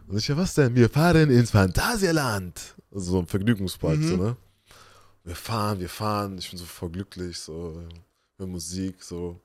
[0.08, 0.74] Und ich, ja, was denn?
[0.74, 2.74] Wir fahren ins Phantasialand.
[2.92, 4.08] Also so ein Vergnügungspark, Mhm.
[4.08, 4.36] so, ne?
[5.24, 7.82] Wir fahren, wir fahren, ich bin so voll glücklich, so,
[8.38, 9.40] mit Musik, so.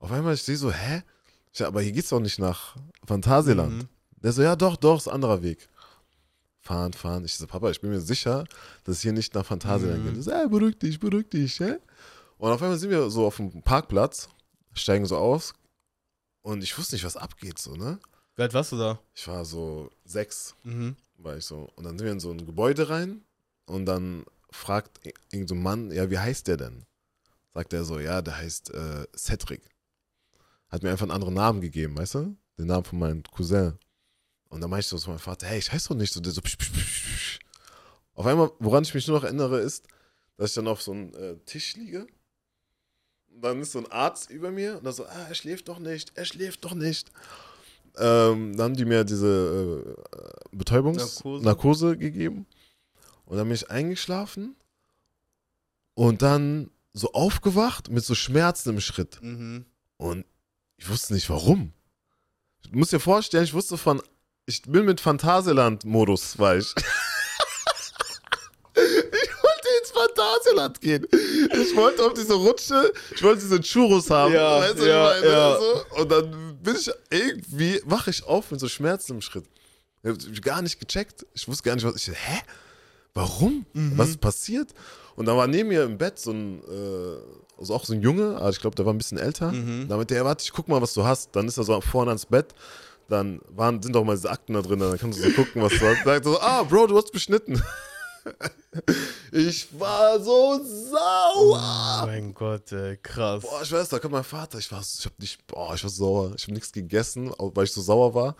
[0.00, 1.02] Auf einmal, ich sehe so, hä?
[1.52, 2.74] Ich, aber hier geht's doch nicht nach
[3.06, 3.82] Phantasialand.
[3.82, 3.88] Mhm.
[4.22, 5.68] Der so, ja doch, doch, ist ein anderer Weg.
[6.60, 7.24] Fahren, fahren.
[7.24, 8.44] Ich so, Papa, ich bin mir sicher,
[8.84, 10.08] dass hier nicht nach Phantasialand Mhm.
[10.08, 10.16] geht.
[10.18, 11.76] Ich so, ja, beruhig dich, beruhig dich, hä?
[12.38, 14.28] Und auf einmal sind wir so auf dem Parkplatz,
[14.76, 15.54] steigen so aus
[16.42, 17.98] und ich wusste nicht, was abgeht, so, ne?
[18.36, 19.00] Wie alt warst du da?
[19.14, 20.96] Ich war so sechs, Mhm.
[21.16, 21.70] war ich so.
[21.76, 23.24] Und dann sind wir in so ein Gebäude rein
[23.64, 26.84] und dann fragt i- irgend so ein Mann, ja, wie heißt der denn?
[27.54, 29.62] Sagt er so, ja, der heißt äh, Cedric.
[30.68, 32.36] Hat mir einfach einen anderen Namen gegeben, weißt du?
[32.58, 33.78] Den Namen von meinem Cousin.
[34.48, 36.20] Und dann meinte ich so zu meinem Vater, hey, ich heiße doch nicht so.
[36.20, 37.38] Der so, psch, psch, psch, psch.
[38.14, 39.86] Auf einmal, woran ich mich nur noch erinnere, ist,
[40.36, 42.06] dass ich dann auf so einem äh, Tisch liege.
[43.36, 45.78] Und dann ist so ein Arzt über mir und dann so, ah, er schläft doch
[45.78, 47.12] nicht, er schläft doch nicht.
[47.98, 51.98] Ähm, dann haben die mir diese äh, Betäubungsnarkose Narkose.
[51.98, 52.46] gegeben.
[53.26, 54.56] Und dann bin ich eingeschlafen
[55.92, 59.18] und dann so aufgewacht mit so Schmerzen im Schritt.
[59.20, 59.66] Mhm.
[59.98, 60.24] Und
[60.78, 61.74] ich wusste nicht warum.
[62.70, 64.00] Du musst dir vorstellen, ich wusste von,
[64.46, 66.72] ich bin mit Phantasialand-Modus, war ich.
[66.74, 66.84] ich
[68.74, 71.06] wollte ins Phantasialand gehen.
[71.12, 74.32] Ich wollte auf diese Rutsche, ich wollte diese Churros haben.
[74.32, 75.32] Ja, weißt du, ja, ich meine?
[75.32, 75.58] ja.
[75.58, 76.02] So.
[76.02, 79.44] Und dann bin ich irgendwie, wache ich auf mit so Schmerzen im Schritt.
[80.02, 81.26] Ich hab gar nicht gecheckt.
[81.34, 82.40] Ich wusste gar nicht, was ich, hä?
[83.14, 83.66] Warum?
[83.72, 83.92] Mhm.
[83.96, 84.74] Was ist passiert?
[85.16, 88.36] Und da war neben mir im Bett so ein, äh, also auch so ein Junge,
[88.36, 89.50] aber ich glaube, der war ein bisschen älter.
[89.52, 89.88] Mhm.
[89.88, 91.34] Da meinte er, warte, ich guck mal, was du hast.
[91.34, 92.54] Dann ist er so vorne ans Bett.
[93.08, 95.72] Dann waren, sind auch mal diese Akten da drin, dann kannst du so gucken, was
[95.72, 96.04] du hast.
[96.04, 97.62] Sagt er so, ah, Bro, du hast beschnitten.
[99.32, 102.06] ich war so Oh sauer.
[102.06, 103.42] mein Gott, ey, krass.
[103.42, 104.58] Boah, ich weiß, da kommt mein Vater.
[104.58, 106.32] Ich war, ich hab nicht, boah, ich war sauer.
[106.36, 108.36] Ich habe nichts gegessen, weil ich so sauer war.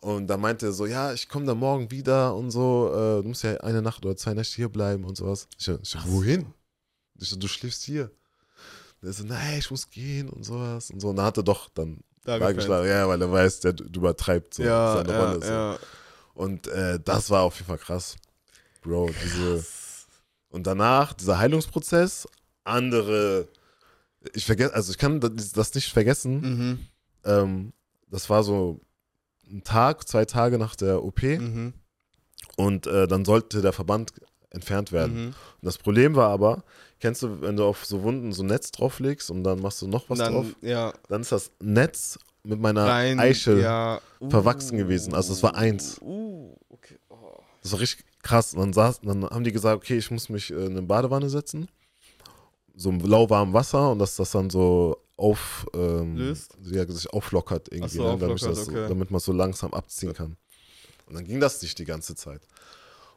[0.00, 2.90] Und da meinte er so, ja, ich komme da morgen wieder und so.
[2.92, 5.46] Äh, du musst ja eine Nacht oder zwei Nächte hier bleiben und sowas.
[5.58, 6.46] Ich, so, ich so, wohin?
[7.18, 8.10] Ich so, du schläfst hier.
[9.02, 11.08] Der so, nein, ich muss gehen und sowas und so.
[11.10, 12.88] Und dann hat er doch dann Da da geschlagen.
[12.88, 15.40] Ja, weil er weiß, der übertreibt so Ja, seine ja, Rolle.
[15.44, 15.52] So.
[15.52, 15.78] ja.
[16.34, 18.16] Und äh, das war auf jeden Fall krass.
[18.80, 19.64] Bro, diese.
[20.48, 22.26] Und danach, dieser Heilungsprozess,
[22.64, 23.48] andere.
[24.34, 26.40] Ich vergesse, also ich kann das nicht vergessen.
[26.40, 26.78] Mhm.
[27.24, 27.72] Ähm,
[28.08, 28.80] das war so
[29.50, 31.72] ein Tag, zwei Tage nach der OP Mhm.
[32.56, 34.12] und äh, dann sollte der Verband
[34.50, 35.14] entfernt werden.
[35.14, 35.26] Mhm.
[35.28, 36.64] Und das Problem war aber,
[36.98, 39.86] kennst du, wenn du auf so Wunden so ein Netz drauflegst und dann machst du
[39.88, 44.00] noch was dann, drauf, Ja, dann ist das Netz mit meiner rein, Eichel ja.
[44.20, 45.14] Uh, verwachsen gewesen.
[45.14, 45.98] Also es war eins.
[46.00, 46.98] Uh, okay.
[47.08, 47.38] Oh.
[47.62, 48.54] Das war richtig krass.
[48.54, 51.28] Und dann, saß, dann haben die gesagt, okay, ich muss mich äh, in eine Badewanne
[51.28, 51.68] setzen.
[52.74, 56.56] So im lauwarmen Wasser und dass das dann so auf, ähm, Löst?
[56.62, 58.88] Ja, sich auflockert irgendwie, so, ne, damit, auflockert, so, okay.
[58.88, 60.36] damit man es so langsam abziehen kann.
[61.06, 62.40] Und dann ging das nicht die ganze Zeit.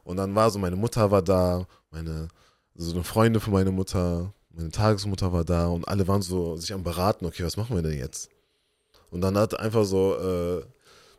[0.03, 2.27] Und dann war so, meine Mutter war da, meine,
[2.75, 6.73] so eine Freundin von meiner Mutter, meine Tagesmutter war da und alle waren so sich
[6.73, 8.29] am beraten, okay, was machen wir denn jetzt?
[9.11, 10.65] Und dann hat einfach so äh,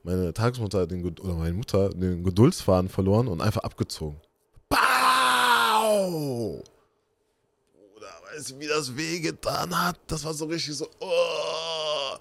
[0.05, 4.21] meine Tagesmutter den, oder meine Mutter den Geduldsfaden verloren und einfach abgezogen.
[4.69, 6.62] Bau!
[7.97, 9.99] Oder weißt du, wie das wehgetan hat?
[10.07, 10.88] Das war so richtig so.
[11.01, 12.17] Oh!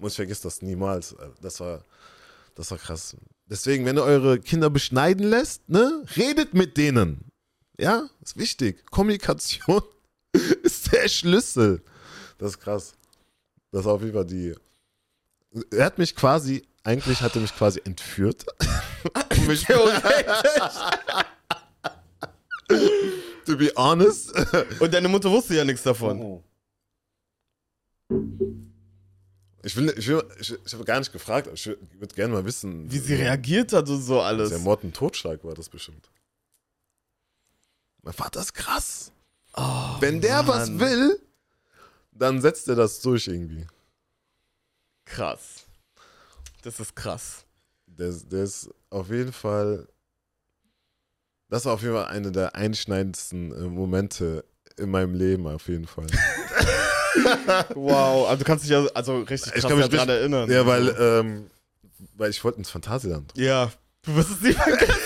[0.00, 1.14] Und ich vergesse das niemals.
[1.40, 1.84] Das war,
[2.54, 3.16] das war krass.
[3.46, 7.30] Deswegen, wenn ihr eure Kinder beschneiden lässt, ne, redet mit denen.
[7.78, 8.84] Ja, ist wichtig.
[8.90, 9.82] Kommunikation
[10.62, 11.82] ist der Schlüssel.
[12.36, 12.94] Das ist krass.
[13.70, 14.54] Das ist auf jeden Fall die.
[15.70, 18.46] Er hat mich quasi, eigentlich hat er mich quasi entführt.
[19.46, 19.64] mich,
[23.46, 24.32] to be honest.
[24.80, 26.42] Und deine Mutter wusste ja nichts davon.
[29.62, 32.44] Ich will, ich will, ich, ich habe gar nicht gefragt, aber ich würde gerne mal
[32.44, 32.90] wissen.
[32.90, 34.50] Wie sie reagiert hat und so alles.
[34.50, 36.10] Der Mord und Totschlag war das bestimmt.
[38.02, 39.12] Mein Vater ist krass.
[39.54, 40.46] Oh, Wenn der Mann.
[40.46, 41.20] was will,
[42.12, 43.66] dann setzt er das durch irgendwie.
[45.04, 45.66] Krass.
[46.62, 47.44] Das ist krass.
[47.86, 48.08] Der
[48.42, 49.88] ist auf jeden Fall.
[51.48, 54.44] Das war auf jeden Fall eine der einschneidendsten äh, Momente
[54.76, 56.06] in meinem Leben, auf jeden Fall.
[57.74, 60.50] Wow, also du kannst dich ja also richtig Ich krass kann mich daran richtig- erinnern.
[60.50, 61.50] ja, weil, ähm,
[62.14, 63.32] weil ich wollte ins Phantasialand.
[63.36, 64.94] Ja, du wirst es nicht vergessen.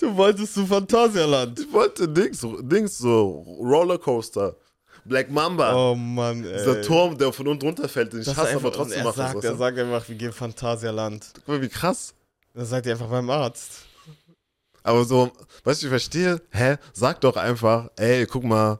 [0.00, 1.60] du wolltest zu Phantasialand.
[1.60, 4.56] Ich wollte Dings, Dings so Rollercoaster.
[5.08, 5.74] Black Mamba.
[5.74, 6.52] Oh Mann, ey.
[6.58, 9.16] Dieser Turm, der von unten runterfällt, den ich Das hasse, einfach, aber trotzdem mache.
[9.16, 11.26] sagt, weißt er sagt einfach, wir gehen Phantasialand.
[11.34, 12.14] Guck mal, wie krass.
[12.54, 13.70] Dann seid ihr einfach beim Arzt.
[14.82, 15.30] Aber so,
[15.64, 18.78] weißt du, ich verstehe, hä, sag doch einfach, ey, guck mal,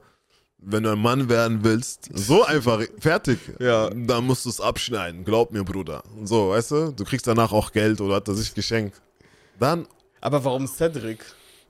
[0.58, 3.38] wenn du ein Mann werden willst, so einfach, fertig.
[3.60, 3.90] Ja.
[3.90, 6.02] Dann musst du es abschneiden, glaub mir, Bruder.
[6.24, 9.00] So, weißt du, du kriegst danach auch Geld oder hat er sich geschenkt.
[9.58, 9.86] Dann,
[10.20, 11.20] Aber warum Cedric?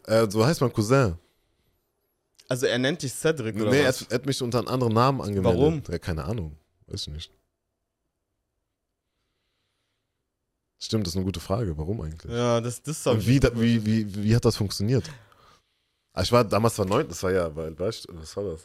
[0.06, 1.16] äh, so heißt mein Cousin.
[2.48, 4.00] Also er nennt dich Cedric oder nee, er was?
[4.00, 5.60] hat, er hat mich unter einem anderen Namen angemeldet.
[5.60, 5.82] Warum?
[5.88, 6.56] Ja, keine Ahnung,
[6.86, 7.32] weiß ich nicht.
[10.80, 11.76] Stimmt, das ist eine gute Frage.
[11.76, 12.32] Warum eigentlich?
[12.32, 15.10] Ja, das, das ich wie, da, wie, wie, wie hat das funktioniert?
[16.12, 18.62] Ah, Ich war damals war neun, das war ja, weil, weißt du, was war das?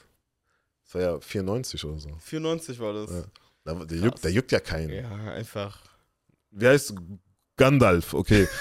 [0.86, 2.10] Das war ja 94 oder so.
[2.20, 3.12] 94 war das.
[3.12, 3.24] Ja.
[3.66, 4.92] Da, der, juckt, der juckt ja keinen.
[4.92, 5.82] Ja, einfach.
[6.52, 6.94] Wie heißt
[7.58, 8.14] Gandalf?
[8.14, 8.48] Okay.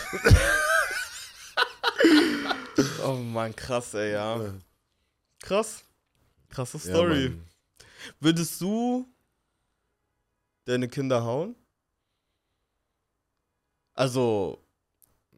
[3.05, 4.41] Oh Mann, krass, ey, ja.
[5.43, 5.85] Krass.
[6.49, 7.29] Krasse Ja, Story.
[7.31, 7.45] Mann.
[8.21, 9.07] Würdest du
[10.65, 11.55] deine Kinder hauen?
[13.95, 14.59] Also,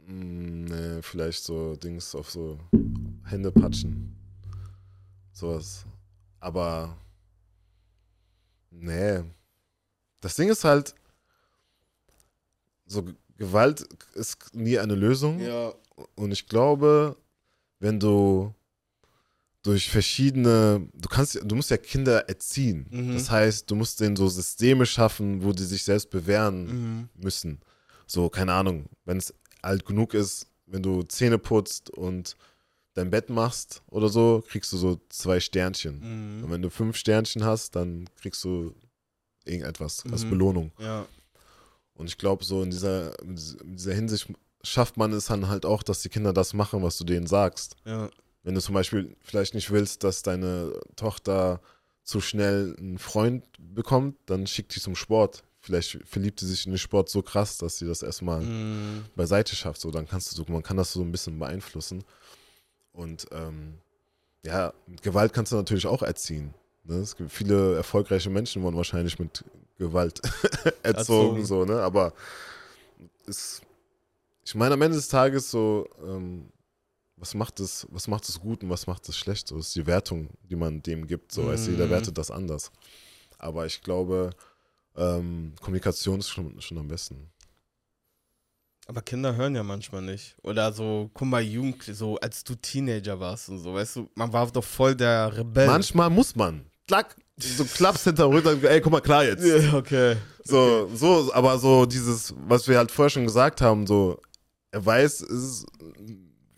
[0.06, 2.58] Mm, nee, vielleicht so Dings auf so
[3.24, 4.14] Hände patschen.
[5.32, 5.86] Sowas.
[6.40, 6.94] Aber.
[8.70, 9.22] Nee.
[10.20, 10.94] Das Ding ist halt.
[12.84, 13.02] So,
[13.38, 13.80] Gewalt
[14.12, 15.40] ist nie eine Lösung.
[15.40, 15.72] ja.
[16.16, 17.16] Und ich glaube,
[17.78, 18.52] wenn du
[19.64, 22.86] durch verschiedene, du kannst, du musst ja Kinder erziehen.
[22.90, 23.14] Mhm.
[23.14, 26.66] Das heißt, du musst denen so Systeme schaffen, wo die sich selbst bewähren
[27.00, 27.08] Mhm.
[27.14, 27.60] müssen.
[28.06, 32.36] So, keine Ahnung, wenn es alt genug ist, wenn du Zähne putzt und
[32.92, 35.94] dein Bett machst oder so, kriegst du so zwei Sternchen.
[36.02, 36.50] Und Mhm.
[36.50, 38.74] wenn du fünf Sternchen hast, dann kriegst du
[39.46, 40.30] irgendetwas als Mhm.
[40.30, 40.72] Belohnung.
[40.78, 41.06] Ja.
[41.94, 43.36] Und ich glaube, so in dieser, in
[43.76, 44.28] dieser Hinsicht
[44.62, 47.76] schafft man es dann halt auch, dass die Kinder das machen, was du denen sagst.
[47.84, 48.10] Ja.
[48.44, 51.60] Wenn du zum Beispiel vielleicht nicht willst, dass deine Tochter
[52.02, 55.42] zu schnell einen Freund bekommt, dann schick die zum Sport.
[55.60, 59.04] Vielleicht verliebt sie sich in den Sport so krass, dass sie das erstmal Mhm.
[59.16, 59.80] beiseite schafft.
[59.80, 62.04] So, dann kannst du so, man kann das so ein bisschen beeinflussen.
[62.92, 63.78] Und ähm,
[64.44, 66.52] ja, mit Gewalt kannst du natürlich auch erziehen.
[66.84, 66.96] Ne?
[66.96, 69.42] Es gibt viele erfolgreiche Menschen wurden wahrscheinlich mit
[69.78, 70.20] Gewalt
[70.82, 71.46] erzogen, Erzogen.
[71.46, 71.80] so, ne?
[71.80, 72.12] Aber
[73.26, 73.62] es,
[74.44, 76.50] ich meine, am Ende des Tages so, ähm,
[77.24, 79.48] was macht es, was macht es gut und was macht es schlecht?
[79.48, 81.32] So das ist die Wertung, die man dem gibt.
[81.32, 81.90] So, weißt du, jeder Mhm.
[81.90, 82.70] wertet das anders.
[83.38, 84.28] Aber ich glaube,
[84.94, 87.30] ähm, Kommunikation ist schon, schon am besten.
[88.86, 90.36] Aber Kinder hören ja manchmal nicht.
[90.42, 94.30] Oder so, guck mal, Jugendlich, so als du Teenager warst und so, weißt du, man
[94.30, 95.66] war doch voll der Rebell.
[95.66, 96.66] Manchmal muss man.
[96.86, 99.42] Klack, so klappst hinter Rücken, ey, guck mal, klar jetzt.
[99.42, 100.16] Ja, okay.
[100.44, 104.20] So, so, aber so dieses, was wir halt vorher schon gesagt haben, so,
[104.70, 105.66] er weiß, es ist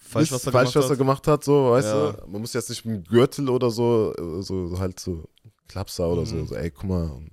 [0.06, 0.98] Falsch, was er falsch, gemacht was er hat.
[0.98, 2.12] gemacht hat, so, weißt Ja.
[2.12, 2.26] du?
[2.30, 5.24] Man muss jetzt nicht mit dem Gürtel oder so, so, so halt so
[5.68, 6.46] Klapser oder so, Mhm.
[6.46, 7.26] so, ey, guck mal.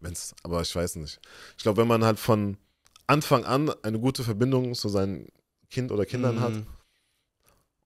[0.00, 1.20] Wenn's, aber ich weiß nicht.
[1.56, 2.56] Ich glaube, wenn man halt von
[3.06, 5.26] Anfang an eine gute Verbindung zu seinem
[5.70, 6.66] Kind oder Kindern hat Mhm.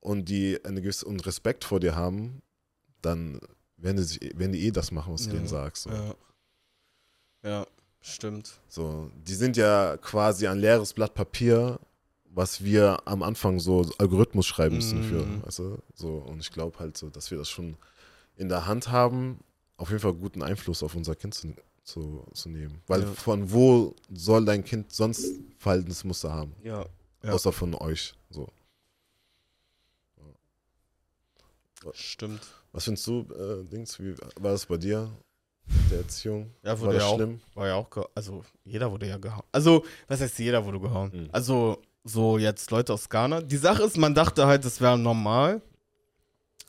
[0.00, 2.42] und die eine gewisse und Respekt vor dir haben,
[3.02, 3.40] dann
[3.76, 5.34] werden die, sich, werden die eh das machen, was du Ja.
[5.34, 5.84] denen sagst.
[5.84, 5.90] So.
[5.90, 6.14] Ja.
[7.44, 7.66] Ja,
[8.00, 8.58] stimmt.
[8.68, 11.78] So, die sind ja quasi ein leeres Blatt Papier,
[12.36, 15.42] was wir am Anfang so Algorithmus schreiben müssen für, Mhm.
[15.44, 15.78] weißt du?
[15.94, 17.76] So, und ich glaube halt so, dass wir das schon
[18.36, 19.40] in der Hand haben,
[19.78, 22.82] auf jeden Fall guten Einfluss auf unser Kind zu, zu, zu nehmen.
[22.86, 23.12] Weil Ja.
[23.14, 25.26] von wo soll dein Kind sonst
[25.58, 26.52] Verhaltensmuster haben?
[26.62, 26.84] Ja.
[27.22, 27.32] Ja.
[27.32, 28.14] Außer von euch.
[28.30, 28.48] So.
[31.92, 32.40] Stimmt.
[32.72, 35.10] Was findest du, äh, Dings, wie war das bei dir?
[35.90, 36.50] der Erziehung?
[36.62, 37.40] Ja, War wurde das ja auch, schlimm?
[37.54, 39.42] war ja auch, also jeder wurde ja gehauen.
[39.50, 41.10] Also, was heißt jeder wurde gehauen?
[41.12, 41.28] Mhm.
[41.32, 43.40] Also, so jetzt Leute aus Ghana.
[43.42, 45.60] Die Sache ist, man dachte halt, das wäre normal,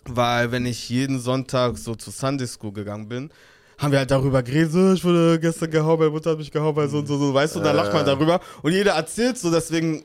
[0.05, 3.29] weil wenn ich jeden Sonntag so zur Sunday School gegangen bin,
[3.77, 6.89] haben wir halt darüber geredet, so, ich wurde gestern gehauen, meine Mutter hat mich gehauen,
[6.89, 8.05] so und so, so, weißt du, da lacht man Äh.
[8.05, 10.03] darüber und jeder erzählt so, deswegen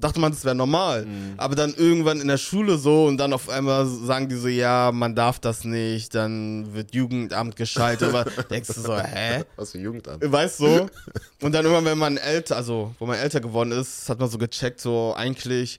[0.00, 1.06] dachte man, das wäre normal.
[1.06, 1.34] Mhm.
[1.36, 4.90] Aber dann irgendwann in der Schule so und dann auf einmal sagen die so, ja,
[4.92, 8.08] man darf das nicht, dann wird Jugendamt geschaltet.
[8.08, 9.44] Aber denkst du so, hä?
[9.56, 10.30] Was für Jugendamt?
[10.30, 10.86] Weißt du?
[11.42, 14.36] Und dann irgendwann, wenn man älter, also wo man älter geworden ist, hat man so
[14.36, 15.78] gecheckt, so eigentlich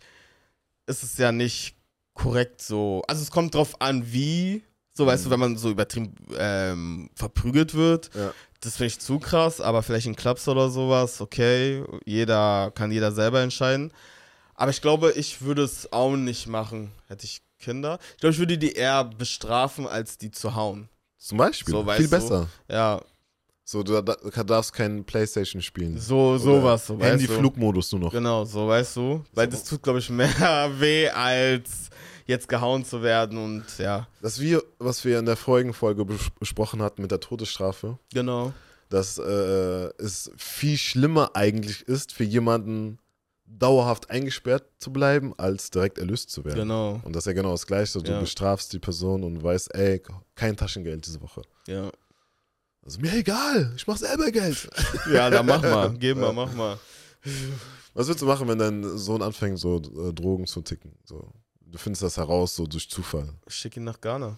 [0.88, 1.76] ist es ja nicht
[2.14, 3.04] korrekt so.
[3.08, 7.74] Also es kommt drauf an, wie, so weißt du, wenn man so übertrieben ähm, verprügelt
[7.74, 8.10] wird.
[8.16, 8.34] Ja.
[8.62, 11.84] Das finde ich zu krass, aber vielleicht in Clubs oder sowas, okay.
[12.06, 13.92] Jeder kann jeder selber entscheiden.
[14.56, 17.98] Aber ich glaube, ich würde es auch nicht machen, hätte ich Kinder.
[18.16, 20.90] Ich glaube, ich würde die eher bestrafen, als die zu hauen.
[21.18, 21.72] Zum Beispiel.
[21.74, 22.10] So, Viel du.
[22.10, 22.48] besser.
[22.70, 23.02] Ja,
[23.64, 25.98] So, du da- darfst keinen Playstation spielen.
[25.98, 26.88] so, sowas.
[26.88, 27.04] So, du.
[27.06, 28.12] Handy-Flugmodus nur noch.
[28.12, 29.24] Genau, so weißt du.
[29.34, 30.30] Weil das tut, glaube ich, mehr
[30.80, 31.90] weh, als
[32.28, 34.08] jetzt gehauen zu werden und ja.
[34.22, 38.54] Das wir, was wir in der vorigen Folge bes- besprochen hatten mit der Todesstrafe, Genau.
[38.90, 39.24] dass äh,
[40.02, 42.98] es viel schlimmer eigentlich ist, für jemanden
[43.46, 46.60] dauerhaft eingesperrt zu bleiben, als direkt erlöst zu werden.
[46.60, 47.02] Genau.
[47.04, 48.00] Und das ist ja genau das Gleiche.
[48.02, 48.20] Du Ja.
[48.20, 50.02] bestrafst die Person und weißt, ey,
[50.36, 51.42] kein Taschengeld diese Woche.
[51.68, 51.92] Ja.
[52.84, 54.70] Also mir egal, ich mach selber Geld.
[55.14, 55.94] Ja, dann mach mal.
[56.00, 56.80] Geh mal, mach mal.
[57.94, 60.94] Was willst du machen, wenn dein Sohn anfängt, so äh, Drogen zu ticken?
[61.04, 61.28] So,
[61.72, 63.30] du findest das heraus, so durch Zufall.
[63.48, 64.38] Schick ihn nach Ghana.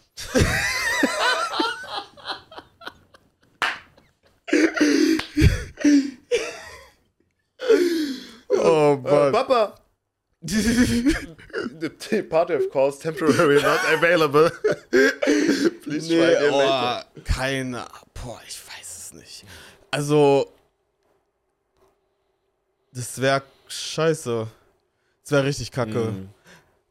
[8.49, 8.97] oh
[9.31, 9.75] Papa!
[10.45, 14.49] The party of calls temporary not available.
[15.83, 17.05] Please Nee, try oh, later.
[17.23, 17.85] keine.
[18.13, 19.45] Boah, ich weiß es nicht.
[19.91, 20.51] Also.
[22.93, 24.47] Das wäre scheiße.
[25.23, 26.11] Das wäre richtig kacke.
[26.11, 26.29] Mhm.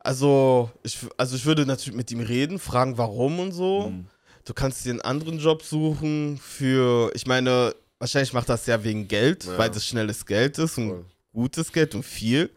[0.04, 3.90] Also ich, also, ich würde natürlich mit ihm reden, fragen, warum und so.
[3.90, 4.06] Mhm.
[4.44, 7.12] Du kannst dir einen anderen Job suchen für.
[7.14, 9.56] Ich meine, wahrscheinlich macht das ja wegen Geld, Ja.
[9.58, 11.04] weil das schnelles Geld ist und Voll.
[11.32, 12.50] gutes Geld und viel.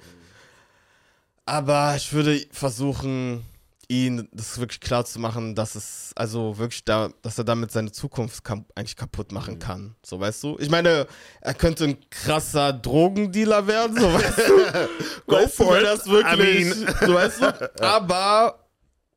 [1.45, 3.43] Aber ich würde versuchen,
[3.89, 7.91] ihn das wirklich klar zu machen, dass es, also wirklich da, dass er damit seine
[7.91, 9.59] Zukunft kam, eigentlich kaputt machen Mhm.
[9.59, 9.95] kann.
[10.05, 10.57] So, weißt du?
[10.59, 11.07] Ich meine,
[11.41, 14.89] er könnte ein krasser Drogendealer werden, so, weißt du?
[15.27, 15.87] Go weißt du, for wenn it.
[15.87, 17.71] das wirklich, I so, weißt du?
[17.83, 18.65] Aber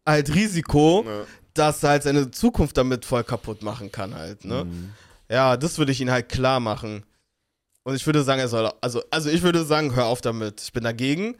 [0.07, 1.25] halt Risiko, Ja.
[1.55, 4.65] dass er halt seine Zukunft damit voll kaputt machen kann halt, ne?
[4.65, 4.93] Mhm.
[5.31, 7.05] Ja, das würde ich ihn halt klar machen.
[7.85, 10.61] Und ich würde sagen, er soll, also, also ich würde sagen, hör auf damit.
[10.63, 11.37] Ich bin dagegen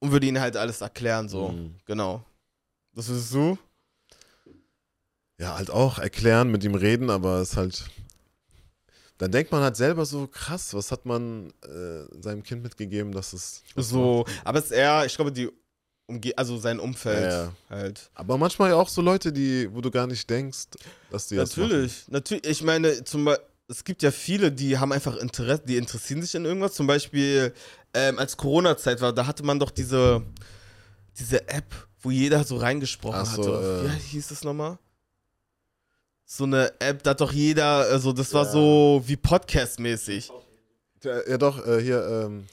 [0.00, 1.48] und würde ihn halt alles erklären, so.
[1.50, 1.74] Mhm.
[1.86, 2.24] Genau.
[2.98, 3.56] Das ist so.
[5.38, 7.84] Ja, halt auch erklären, mit ihm reden, aber es ist halt.
[9.18, 13.34] Dann denkt man halt selber so, krass, was hat man äh, seinem Kind mitgegeben, dass
[13.34, 13.62] es.
[13.76, 14.26] was So.
[14.44, 15.48] Aber es ist eher, ich glaube, die
[16.08, 17.52] Umge also sein Umfeld Ja, ja.
[17.70, 18.10] halt.
[18.14, 20.66] Aber manchmal ja auch so Leute, die, wo du gar nicht denkst,
[21.12, 21.56] dass die das.
[21.56, 22.46] Natürlich, natürlich.
[22.46, 26.34] Ich meine, zum Beispiel, es gibt ja viele, die haben einfach Interesse, die interessieren sich
[26.34, 26.74] in irgendwas.
[26.74, 27.54] Zum Beispiel,
[27.94, 30.24] ähm, als Corona-Zeit war, da hatte man doch diese,
[31.16, 33.86] diese App, wo jeder so reingesprochen Ach so, hatte.
[33.86, 33.96] äh.
[33.96, 34.78] Wie hieß das nochmal?
[36.24, 38.52] So eine App, da hat doch jeder, also das war Ja.
[38.52, 40.30] so wie Podcast-mäßig.
[41.02, 42.46] Ja, ja doch, äh, hier, ähm,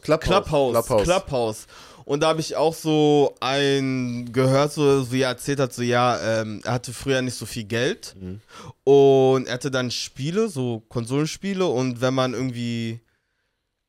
[0.00, 0.24] Clubhouse.
[0.24, 0.72] Clubhouse.
[0.86, 1.02] Clubhouse.
[1.04, 1.66] Clubhouse.
[2.04, 6.40] Und da habe ich auch so einen gehört, so wie er erzählt hat, so ja,
[6.40, 8.40] ähm, er hatte früher nicht so viel Geld Mhm.
[8.84, 13.00] und er hatte dann Spiele, so Konsolenspiele und wenn man irgendwie,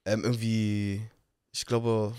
[0.05, 1.01] ähm, irgendwie,
[1.53, 2.13] ich glaube,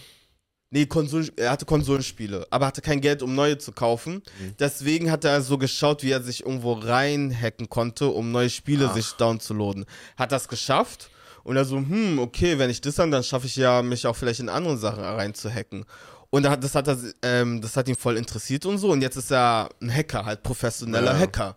[0.70, 4.14] nee, Konsolen, er hatte Konsolenspiele, aber hatte kein Geld, um neue zu kaufen.
[4.14, 4.54] Mhm.
[4.59, 8.94] Deswegen hat er so geschaut, wie er sich irgendwo reinhacken konnte, um neue Spiele Ach.
[8.94, 9.85] sich downzuladen.
[10.16, 11.11] Hat das geschafft
[11.44, 14.16] und er so, hm, okay, wenn ich das dann, dann schaffe ich ja, mich auch
[14.16, 15.85] vielleicht in andere Sachen reinzuhacken.
[16.31, 18.90] Und das, hat er, ähm, das hat ihn voll interessiert und so.
[18.90, 21.18] Und jetzt ist er ein Hacker, halt professioneller Ja.
[21.18, 21.57] Hacker.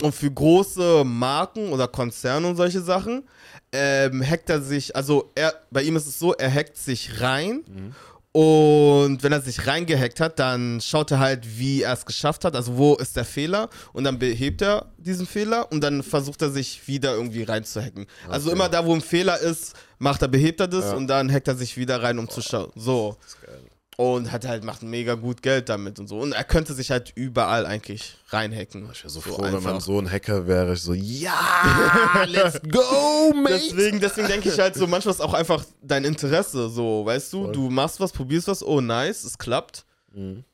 [0.00, 3.24] Und für große Marken oder Konzerne und solche Sachen
[3.72, 7.64] ähm, hackt er sich, also er, bei ihm ist es so, er hackt sich rein
[7.66, 7.94] Mhm.
[8.40, 12.54] Und wenn er sich reingehackt hat, dann schaut er halt, wie er es geschafft hat,
[12.54, 16.50] also wo ist der Fehler und dann behebt er diesen Fehler und dann versucht er
[16.50, 18.04] sich wieder irgendwie reinzuhacken.
[18.28, 18.56] Also Okay.
[18.56, 20.92] immer da, wo ein Fehler ist, macht er, behebt er das Ja.
[20.96, 22.70] und dann hackt er sich wieder rein, um zu schauen.
[22.74, 23.16] So.
[23.22, 23.60] Das ist geil.
[23.98, 26.18] Und hat halt, macht mega gut Geld damit und so.
[26.18, 28.90] Und er könnte sich halt überall eigentlich reinhacken.
[28.92, 29.72] Ich wäre so froh, wenn einfach.
[29.72, 30.74] mein Sohn Hacker wäre.
[30.74, 33.54] Ich so, ja, let's go, mate.
[33.58, 37.44] Deswegen, deswegen denke ich halt so, manchmal ist auch einfach dein Interesse, so, weißt du,
[37.44, 37.52] Voll.
[37.52, 40.44] du machst was, probierst was, oh nice, es klappt, Mhm.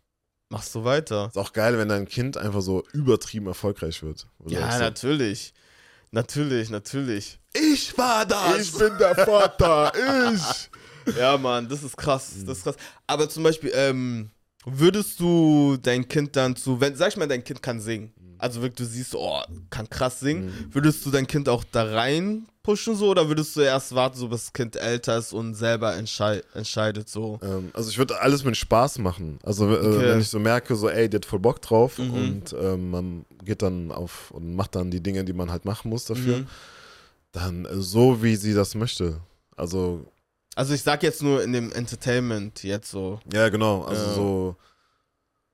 [0.48, 1.26] machst du weiter.
[1.26, 4.28] Ist auch geil, wenn dein Kind einfach so übertrieben erfolgreich wird.
[4.46, 5.52] Ja, so, natürlich.
[6.12, 7.40] Natürlich, natürlich.
[7.54, 8.60] Ich war das!
[8.60, 9.90] Ich bin der Vater!
[10.34, 10.70] ich!
[11.18, 12.32] Ja, Mann, das ist krass.
[12.46, 12.76] Das ist krass.
[13.06, 14.30] Aber zum Beispiel, ähm,
[14.64, 18.12] würdest du dein Kind dann zu, wenn, sag ich mal, dein Kind kann singen.
[18.38, 19.40] Also wirklich, du siehst, oh,
[19.70, 20.68] kann krass singen.
[20.72, 24.28] Würdest du dein Kind auch da rein pushen so oder würdest du erst warten, so
[24.28, 27.40] bis das Kind älter ist und selber entschei entscheidet so?
[27.42, 29.40] Ähm, also ich würde alles mit Spaß machen.
[29.42, 30.08] Also äh, Okay.
[30.10, 32.10] wenn ich so merke, so ey, die hat voll Bock drauf Mhm.
[32.12, 35.88] und ähm, man geht dann auf und macht dann die Dinge, die man halt machen
[35.88, 36.46] muss dafür, Mhm.
[37.32, 39.18] dann äh, so, wie sie das möchte.
[39.56, 40.06] Also,
[40.54, 43.20] Also ich sag jetzt nur in dem Entertainment jetzt so.
[43.32, 44.14] ja genau, also Ja.
[44.14, 44.56] so,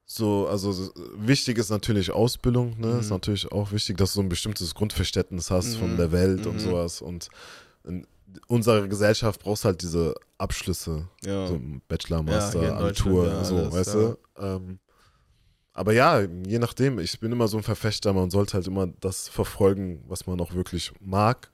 [0.06, 2.98] so, also so, wichtig ist natürlich Ausbildung, ne?
[2.98, 3.16] Ist Mhm.
[3.16, 5.78] natürlich auch wichtig, dass du so ein bestimmtes Grundverständnis hast Mhm.
[5.78, 6.60] von der Welt und Mhm.
[6.60, 7.28] sowas und
[7.84, 8.06] in
[8.46, 11.08] unserer Gesellschaft brauchst halt diese Abschlüsse.
[11.24, 11.46] Ja.
[11.46, 14.00] So Bachelor, Master, in Abitur, ja, so, alles, weißt ja.
[14.00, 14.18] du?
[14.38, 14.78] Ähm,
[15.72, 19.28] aber ja, je nachdem, ich bin immer so ein Verfechter, man sollte halt immer das
[19.28, 21.50] verfolgen, was man auch wirklich mag.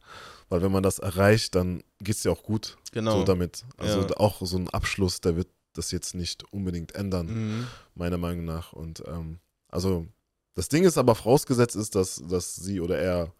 [0.55, 3.11] Weil wenn man das erreicht, dann geht es dir auch gut Genau.
[3.19, 3.65] so damit.
[3.77, 4.17] Also Ja.
[4.19, 7.67] auch so ein Abschluss, der wird das jetzt nicht unbedingt ändern, Mhm.
[7.97, 8.73] meiner Meinung nach.
[8.73, 10.07] Und ähm, also
[10.55, 13.33] das Ding ist aber vorausgesetzt ist, dass, dass sie oder er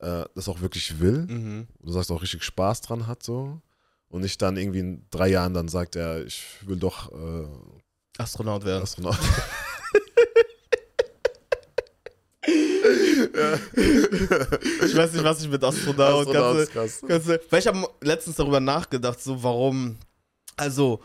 [0.00, 1.68] äh, das auch wirklich will Mhm.
[1.78, 3.62] du sagst auch richtig Spaß dran hat so
[4.08, 7.46] und nicht dann irgendwie in drei Jahren dann sagt er, ich will doch äh,
[8.18, 8.82] Astronaut werden.
[8.82, 9.16] Astronaut.
[14.84, 16.26] Ich weiß nicht, was ich mit Astronaut.
[16.28, 19.96] Astronaut Kannst kannst weil ich habe letztens darüber nachgedacht, so warum,
[20.56, 21.00] also,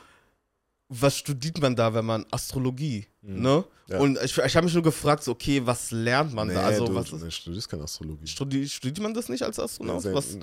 [0.89, 3.41] was studiert man da, wenn man Astrologie, Mhm.
[3.41, 3.63] ne?
[3.87, 3.99] Ja.
[3.99, 6.61] Und ich, ich habe mich nur gefragt, so, okay, was lernt man Nee, da?
[6.61, 8.25] Also, du, was du studierst keine Astrologie.
[8.25, 10.05] studi studiert man das nicht als Astronaut?
[10.05, 10.37] Nee, Was,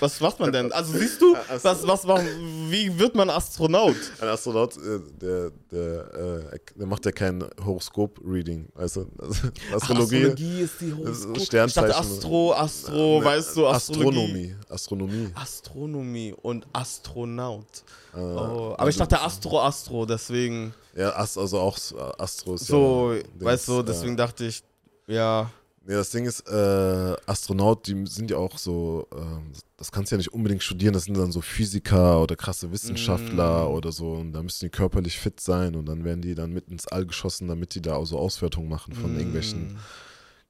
[0.00, 0.70] was macht man denn?
[0.72, 2.24] Also, siehst du, was, was macht,
[2.68, 3.96] wie wird man Astronaut?
[4.20, 8.68] Ein Astronaut, äh, der, der, äh, der macht ja kein Horoskop-Reading.
[8.74, 9.06] Weißt du?
[9.18, 10.26] Also, Astrologie.
[10.26, 11.36] Astrologie ist die Horoskop.
[11.38, 11.88] Ich Sternzeichen.
[11.88, 14.08] dachte Astro, Astro, Ne, weißt du, Astrologie.
[14.18, 14.54] Astronomie.
[14.68, 15.30] Astronomie.
[15.34, 17.66] Astronomie und Astronaut.
[18.14, 21.78] Äh, Oh, aber ich dachte Astro, Astro, deswegen Ja, Ast, also auch
[22.18, 23.22] Astro ist so, ja.
[23.38, 24.62] weißt du, deswegen äh, dachte ich,
[25.06, 25.50] ja,
[25.84, 30.14] Nee, das Ding ist, äh, Astronaut, die sind ja auch so, ähm, das kannst du
[30.14, 33.72] ja nicht unbedingt studieren, das sind dann so Physiker oder krasse Wissenschaftler Mm.
[33.72, 36.68] oder so und da müssen die körperlich fit sein und dann werden die dann mit
[36.68, 39.78] ins All geschossen, damit die da auch so Auswertungen machen von mm, irgendwelchen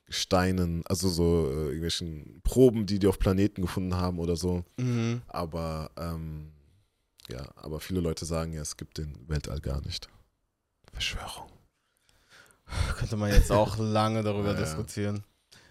[0.05, 4.65] Gesteinen, also so äh, irgendwelchen Proben, die die auf Planeten gefunden haben oder so.
[4.77, 5.23] mhm.
[5.29, 6.53] Aber, ähm,
[7.31, 10.11] ja, aber viele Leute sagen ja, es gibt den Weltall gar nicht.
[10.93, 11.49] Verschwörung.
[12.99, 15.25] könnte man jetzt auch lange darüber Ja, diskutieren.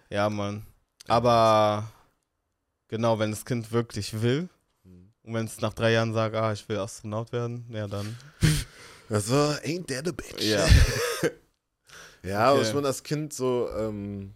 [0.09, 0.65] Ja, Mann.
[1.07, 1.89] Aber
[2.87, 4.49] genau, wenn das Kind wirklich will
[5.23, 8.17] und wenn es nach drei Jahren sagt, ah, ich will Astronaut werden, ja dann.
[9.09, 10.41] Also, ain't that a bitch.
[10.41, 10.67] Ja.
[12.23, 12.67] Ja, aber Okay.
[12.67, 14.35] ich meine, das Kind so, ähm,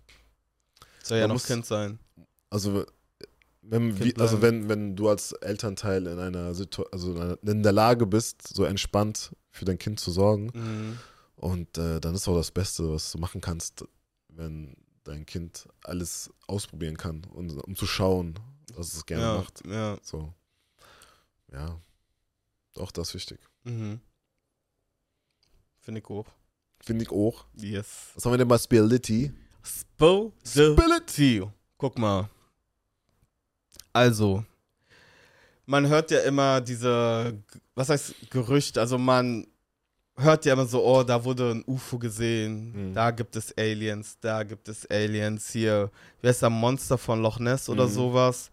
[1.04, 2.00] Soll ja noch muss- Kind sein.
[2.50, 2.84] also,
[3.62, 7.38] wenn, Kind wie, also wenn, wenn du als Elternteil in einer Situation, also in, einer,
[7.44, 11.00] in der Lage bist, so entspannt für dein Kind zu sorgen, Mhm.
[11.38, 13.86] und äh, dann ist auch das Beste, was du machen kannst,
[14.30, 18.38] wenn dein Kind alles ausprobieren kann, und, um zu schauen,
[18.74, 19.66] was es gerne Ja, macht.
[19.68, 19.98] ja.
[20.04, 20.34] So.
[21.52, 21.80] Ja.
[22.78, 23.40] Auch das ist wichtig.
[23.64, 24.02] Mhm.
[25.80, 26.26] Finde ich auch.
[26.82, 27.46] Finde ich auch.
[27.56, 28.12] Yes.
[28.16, 29.32] Was haben wir denn bei Spirituality?
[30.44, 31.44] Spility.
[31.78, 32.30] Guck mal.
[33.94, 34.44] Also,
[35.66, 37.34] man hört ja immer diese,
[37.76, 39.48] was heißt Gerücht, also man
[40.18, 42.94] hört ja immer so, oh, da wurde ein UFO gesehen, Mhm.
[42.94, 45.92] da gibt es Aliens, da gibt es Aliens, hier,
[46.22, 47.92] wer ist der Monster von Loch Ness oder Mhm.
[47.92, 48.50] sowas.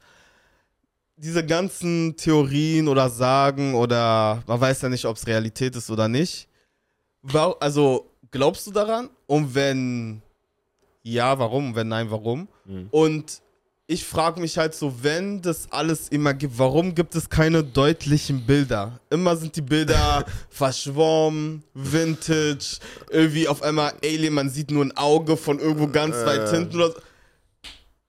[1.16, 6.08] Diese ganzen Theorien oder Sagen oder man weiß ja nicht, ob es Realität ist oder
[6.08, 6.48] nicht.
[7.60, 9.08] Also, glaubst du daran?
[9.26, 10.22] Und wenn
[11.04, 11.74] ja, warum?
[11.76, 12.48] Wenn nein, warum?
[12.90, 13.40] Und
[13.92, 18.44] ich frage mich halt so, wenn das alles immer gibt, warum gibt es keine deutlichen
[18.46, 18.98] Bilder?
[19.10, 22.78] Immer sind die Bilder verschwommen, Vintage,
[23.10, 26.26] irgendwie auf einmal Alien, man sieht nur ein Auge von irgendwo ganz Äh.
[26.26, 27.00] weit hinten oder so.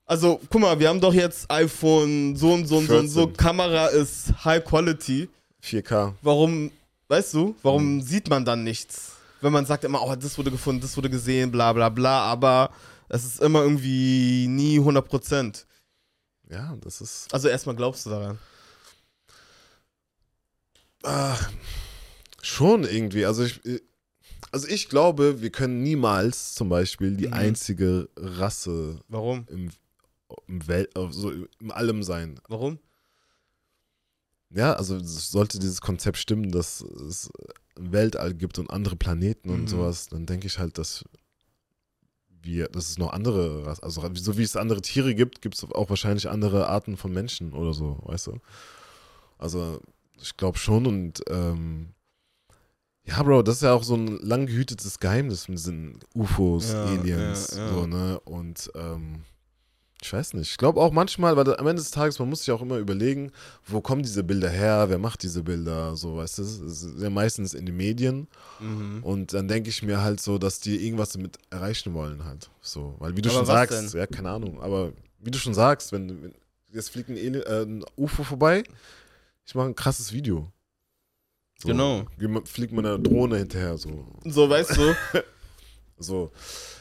[0.05, 3.21] Also, guck mal, wir haben doch jetzt iPhone so und so und so und so,
[3.21, 3.37] 14.
[3.37, 5.29] Kamera ist High Quality.
[5.63, 6.13] 4K.
[6.21, 6.71] Warum,
[7.07, 9.13] weißt du, warum sieht man dann nichts?
[9.39, 12.69] Wenn man sagt immer, oh, das wurde gefunden, das wurde gesehen, bla bla bla, aber
[13.09, 15.63] es ist immer irgendwie nie 100%.
[16.49, 17.33] Ja, das ist.
[17.33, 18.37] Also erstmal glaubst du daran.
[21.03, 21.37] Ah,
[22.41, 23.25] schon irgendwie.
[23.25, 23.59] Also ich,
[24.51, 27.33] also ich glaube, wir können niemals zum Beispiel die Mhm.
[27.33, 29.45] einzige Rasse Warum?
[29.49, 29.69] im,
[30.47, 32.39] im Welt, also im allem sein.
[32.47, 32.79] Warum?
[34.55, 37.29] ja, also sollte dieses Konzept stimmen, dass es
[37.75, 39.67] ein Weltall gibt und andere Planeten und Mhm.
[39.67, 41.03] sowas, dann denke ich halt, dass
[42.43, 45.89] wir, dass es noch andere, also so wie es andere Tiere gibt, gibt es auch
[45.89, 48.39] wahrscheinlich andere Arten von Menschen oder so, weißt du?
[49.37, 49.81] Also
[50.21, 51.89] ich glaube schon und ähm,
[53.05, 56.85] ja, Bro, das ist ja auch so ein lang gehütetes Geheimnis mit diesen UFOs, Ja,
[56.85, 57.73] Aliens, ja, ja.
[57.73, 58.19] so, ne?
[58.21, 59.23] Und ähm,
[60.03, 60.51] ich weiß nicht.
[60.51, 63.31] Ich glaube auch manchmal, weil am Ende des Tages, man muss sich auch immer überlegen,
[63.65, 66.41] wo kommen diese Bilder her, wer macht diese Bilder, so, weißt du?
[66.43, 68.27] Es ist ja meistens in den Medien.
[68.59, 69.01] Mhm.
[69.03, 72.49] Und dann denke ich mir halt so, dass die irgendwas damit erreichen wollen halt.
[72.61, 73.99] So, weil wie du Aber schon sagst, denn?
[73.99, 76.33] ja, keine Ahnung, aber wie du schon sagst, wenn, wenn
[76.73, 78.63] jetzt fliegt ein, äh, ein UFO vorbei,
[79.45, 80.51] ich mache ein krasses Video.
[81.59, 82.05] So, Genau.
[82.45, 84.05] Fliegt mit einer Drohne hinterher, so.
[84.25, 84.95] So, weißt du?
[85.97, 86.31] So,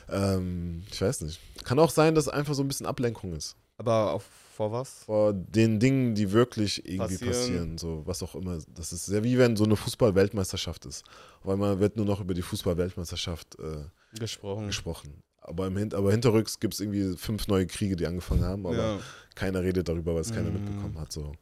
[0.08, 1.40] ähm, ich weiß nicht.
[1.64, 3.56] Kann auch sein, dass einfach so ein bisschen Ablenkung ist.
[3.78, 5.04] Aber auf, vor was?
[5.04, 7.32] Vor den Dingen, die wirklich irgendwie Passieren.
[7.32, 7.78] passieren.
[7.78, 8.58] so was auch immer.
[8.74, 11.04] Das ist sehr wie wenn so eine Fußball-Weltmeisterschaft ist.
[11.42, 13.84] Auf einmal wird nur noch über die Fußball-Weltmeisterschaft äh,
[14.18, 14.66] Gesprochen.
[14.66, 15.20] gesprochen.
[15.40, 18.76] Aber, im Hin aber hinterrücks gibt es irgendwie fünf neue Kriege, die angefangen haben, aber
[18.76, 19.00] ja.
[19.34, 20.54] keiner redet darüber, weil es keiner Mm.
[20.54, 21.10] mitbekommen hat.
[21.10, 21.32] So,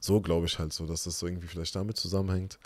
[0.00, 2.58] so glaube ich halt so, dass das so irgendwie vielleicht damit zusammenhängt,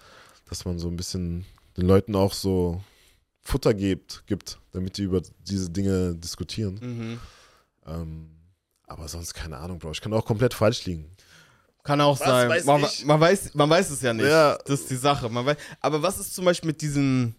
[0.49, 1.45] dass man so ein bisschen
[1.77, 2.81] den Leuten auch so
[3.43, 6.79] Futter gibt, gibt damit die über diese Dinge diskutieren.
[6.81, 7.21] Mhm.
[7.87, 8.31] Ähm,
[8.87, 9.93] aber sonst keine Ahnung, Bro.
[9.93, 11.11] Ich kann auch komplett falsch liegen.
[11.83, 12.49] Kann auch Was sein.
[12.49, 14.27] weiß man, man, weiß, man weiß es ja nicht.
[14.27, 14.59] Ja.
[14.67, 15.29] Das ist die Sache.
[15.29, 17.35] Man weiß, aber was ist zum Beispiel mit diesen,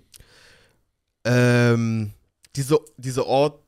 [1.24, 2.12] ähm,
[2.56, 3.62] diese, diese Ort,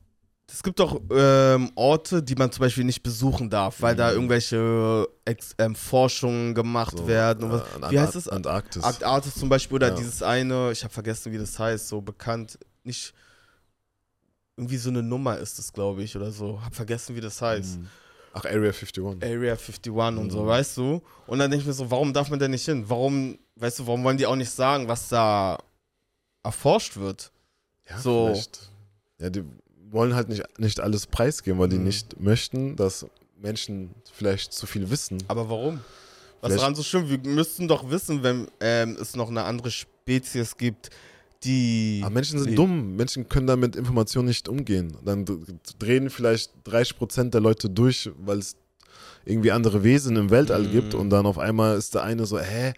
[0.54, 4.16] es gibt doch ähm, Orte, die man zum Beispiel nicht besuchen darf, weil da Mhm.
[4.18, 7.51] irgendwelche Ex ähm, Forschungen gemacht So, werden.
[7.51, 8.28] Äh, wie heißt es?
[8.30, 8.84] Antarktis.
[8.84, 9.95] Antarktis zum Beispiel oder Ja.
[9.95, 13.14] dieses eine, ich habe vergessen, wie das heißt, so bekannt, nicht
[14.56, 16.62] irgendwie so eine Nummer ist es, glaube ich, oder so.
[16.64, 17.80] Hab vergessen, wie das heißt.
[17.80, 17.88] Mhm.
[18.34, 19.04] Ach, Area 51.
[19.24, 20.47] Area 51 und so, Mhm.
[20.47, 21.01] weißt du?
[21.28, 22.84] Und dann denke ich mir so, warum darf man da nicht hin?
[22.88, 25.58] Warum, weißt du, warum wollen die auch nicht sagen, was da
[26.43, 27.32] erforscht wird?
[27.89, 28.28] Ja, so.
[28.28, 28.70] vielleicht.
[29.20, 29.43] Ja, die
[29.93, 31.83] wollen halt nicht, nicht alles preisgeben, weil die Mhm.
[31.85, 33.05] nicht möchten, dass
[33.41, 35.17] Menschen vielleicht zu viel wissen.
[35.27, 35.79] Aber warum?
[36.41, 37.09] Was Vielleicht- daran so schlimm?
[37.09, 40.89] Wir müssten doch wissen, wenn ähm, es noch eine andere Spezies gibt,
[41.43, 42.01] die.
[42.03, 42.95] Aber Menschen sind dumm.
[42.95, 44.97] Menschen können damit Informationen nicht umgehen.
[45.05, 45.25] Dann
[45.79, 48.55] drehen vielleicht 30% der Leute durch, weil es
[49.25, 50.71] irgendwie andere Wesen im Weltall Mhm.
[50.71, 52.73] gibt und dann auf einmal ist der eine so, hä?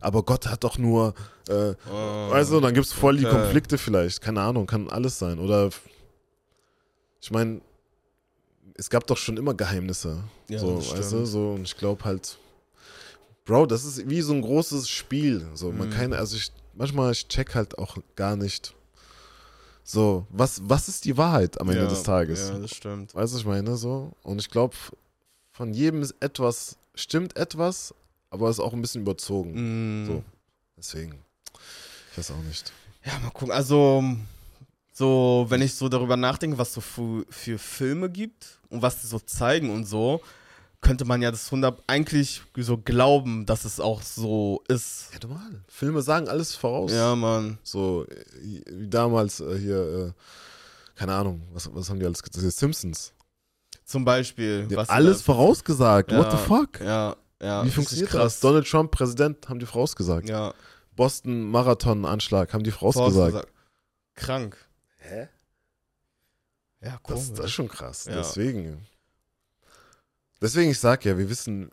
[0.00, 1.12] Aber Gott hat doch nur,
[1.48, 2.30] äh, Oh.
[2.32, 3.34] du, dann gibt es voll die okay.
[3.36, 4.20] Konflikte vielleicht.
[4.20, 5.40] Keine Ahnung, kann alles sein.
[5.40, 5.70] Oder
[7.20, 7.60] ich meine,
[8.74, 10.22] es gab doch schon immer Geheimnisse.
[10.48, 12.38] Ja, so, das weißt du, so, und ich glaube halt,
[13.44, 15.48] Bro, das ist wie so ein großes Spiel.
[15.54, 15.92] So, man Mhm.
[15.92, 18.74] kann, also ich, manchmal, ich check halt auch gar nicht.
[19.82, 22.50] So, was, was ist die Wahrheit am Ende ja, des Tages?
[22.50, 23.14] Ja, das stimmt.
[23.14, 23.76] Weißt du, was ich meine?
[23.78, 24.76] So, und ich glaube,
[25.50, 27.94] von jedem ist etwas, stimmt etwas,
[28.28, 30.02] aber ist auch ein bisschen überzogen.
[30.02, 30.06] Mm.
[30.06, 30.24] So.
[30.76, 31.14] Deswegen,
[32.12, 32.70] ich weiß auch nicht.
[33.02, 33.50] Ja, mal gucken.
[33.50, 34.04] Also,
[34.98, 39.06] so, wenn ich so darüber nachdenke, was so für, für Filme gibt und was die
[39.06, 40.20] so zeigen und so,
[40.80, 45.10] könnte man ja das 100 eigentlich so glauben, dass es auch so ist.
[45.12, 45.62] Ja, normal.
[45.68, 46.92] Filme sagen alles voraus.
[46.92, 47.58] Ja, Mann.
[47.62, 48.24] So, äh,
[48.70, 52.52] wie damals äh, hier, äh, keine Ahnung, was, was haben die alles gesagt?
[52.52, 53.12] Simpsons.
[53.84, 54.66] Zum Beispiel.
[54.66, 56.10] Die was alles vorausgesagt.
[56.10, 56.18] Ja.
[56.18, 56.80] What the fuck?
[56.80, 57.64] Ja, ja.
[57.64, 58.34] Wie funktioniert krass.
[58.34, 58.40] das?
[58.40, 60.28] Donald Trump, Präsident, haben die vorausgesagt.
[60.28, 60.52] Ja,
[60.96, 63.14] Boston Marathon-Anschlag, haben die vorausgesagt.
[63.14, 63.52] vorausgesagt.
[64.16, 64.67] Krank.
[65.08, 65.28] Hä?
[66.80, 67.28] Ja, Das, komisch.
[67.36, 68.04] das ist schon krass.
[68.04, 68.16] Ja.
[68.16, 68.86] Deswegen.
[70.40, 71.70] Deswegen, ich sag ja, wir wissen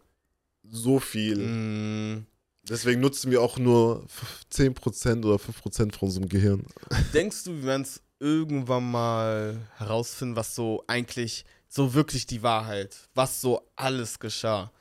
[0.63, 1.37] so viel.
[1.37, 2.25] Mm.
[2.63, 6.65] Deswegen nutzen wir auch nur f- 10% oder 5% von unserem Gehirn.
[7.13, 12.97] Denkst du, wir werden es irgendwann mal herausfinden, was so eigentlich, so wirklich die Wahrheit,
[13.13, 14.71] was so alles geschah?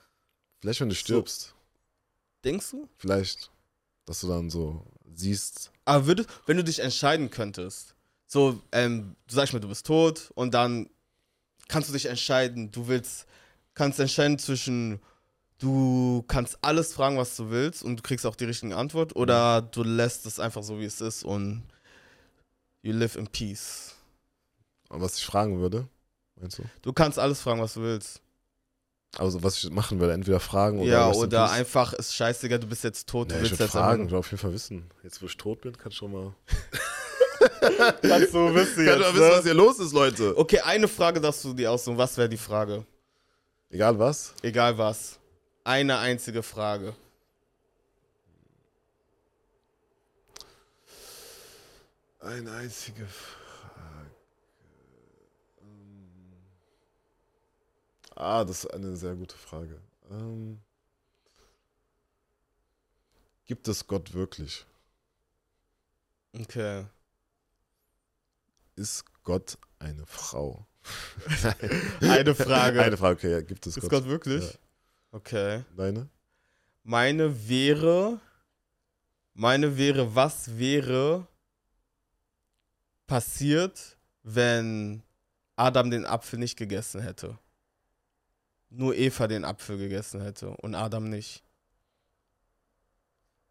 [0.60, 1.00] Vielleicht, wenn du So.
[1.00, 1.54] stirbst.
[2.42, 2.88] Denkst du?
[2.96, 3.50] Vielleicht,
[4.06, 4.82] dass du dann so
[5.14, 5.70] siehst.
[5.84, 7.93] Aber würdest, wenn du dich entscheiden könntest,
[8.34, 10.90] so, ähm, du sagst mir, du bist tot und dann
[11.68, 13.26] kannst du dich entscheiden, du willst,
[13.74, 14.98] kannst entscheiden zwischen,
[15.58, 19.62] du kannst alles fragen, was du willst und du kriegst auch die richtige Antwort oder
[19.62, 21.62] du lässt es einfach so, wie es ist und
[22.82, 23.94] you live in peace.
[24.88, 25.86] Aber was ich fragen würde,
[26.34, 26.64] meinst du?
[26.82, 28.20] Du kannst alles fragen, was du willst.
[29.16, 30.90] Also, was ich machen würde, entweder fragen oder.
[30.90, 33.72] ja, oder einfach, ist scheißegal, du bist jetzt tot, Nee, du ich willst würde jetzt
[33.72, 34.90] fragen, ich will auf jeden Fall wissen.
[35.04, 36.34] Jetzt, wo ich tot bin, kann ich schon mal.
[38.02, 40.36] Kannst du wissen Kann mal wissen, was hier los ist, Leute.
[40.36, 41.96] Okay, eine Frage darfst du dir aussuchen.
[41.96, 42.84] Was wäre die Frage?
[43.70, 44.34] Egal was.
[44.42, 45.18] Egal was.
[45.64, 46.94] Eine einzige Frage.
[52.20, 54.10] Eine einzige Frage.
[55.60, 56.08] Ähm.
[58.14, 59.80] Ah, das ist eine sehr gute Frage.
[60.10, 60.60] Ähm.
[63.46, 64.64] Gibt es Gott wirklich?
[66.38, 66.86] Okay.
[68.76, 70.66] Ist Gott eine Frau?
[72.00, 72.82] Eine Frage.
[72.82, 73.90] Eine Frage, okay, ja, gibt es Ist Gott?
[73.90, 74.44] Gott wirklich?
[74.44, 74.58] Ja.
[75.12, 75.64] Okay.
[75.76, 76.08] Deine?
[76.82, 78.20] Meine wäre,
[79.32, 81.26] meine wäre, was wäre
[83.06, 85.02] passiert, wenn
[85.56, 87.38] Adam den Apfel nicht gegessen hätte?
[88.68, 91.43] Nur Eva den Apfel gegessen hätte und Adam nicht.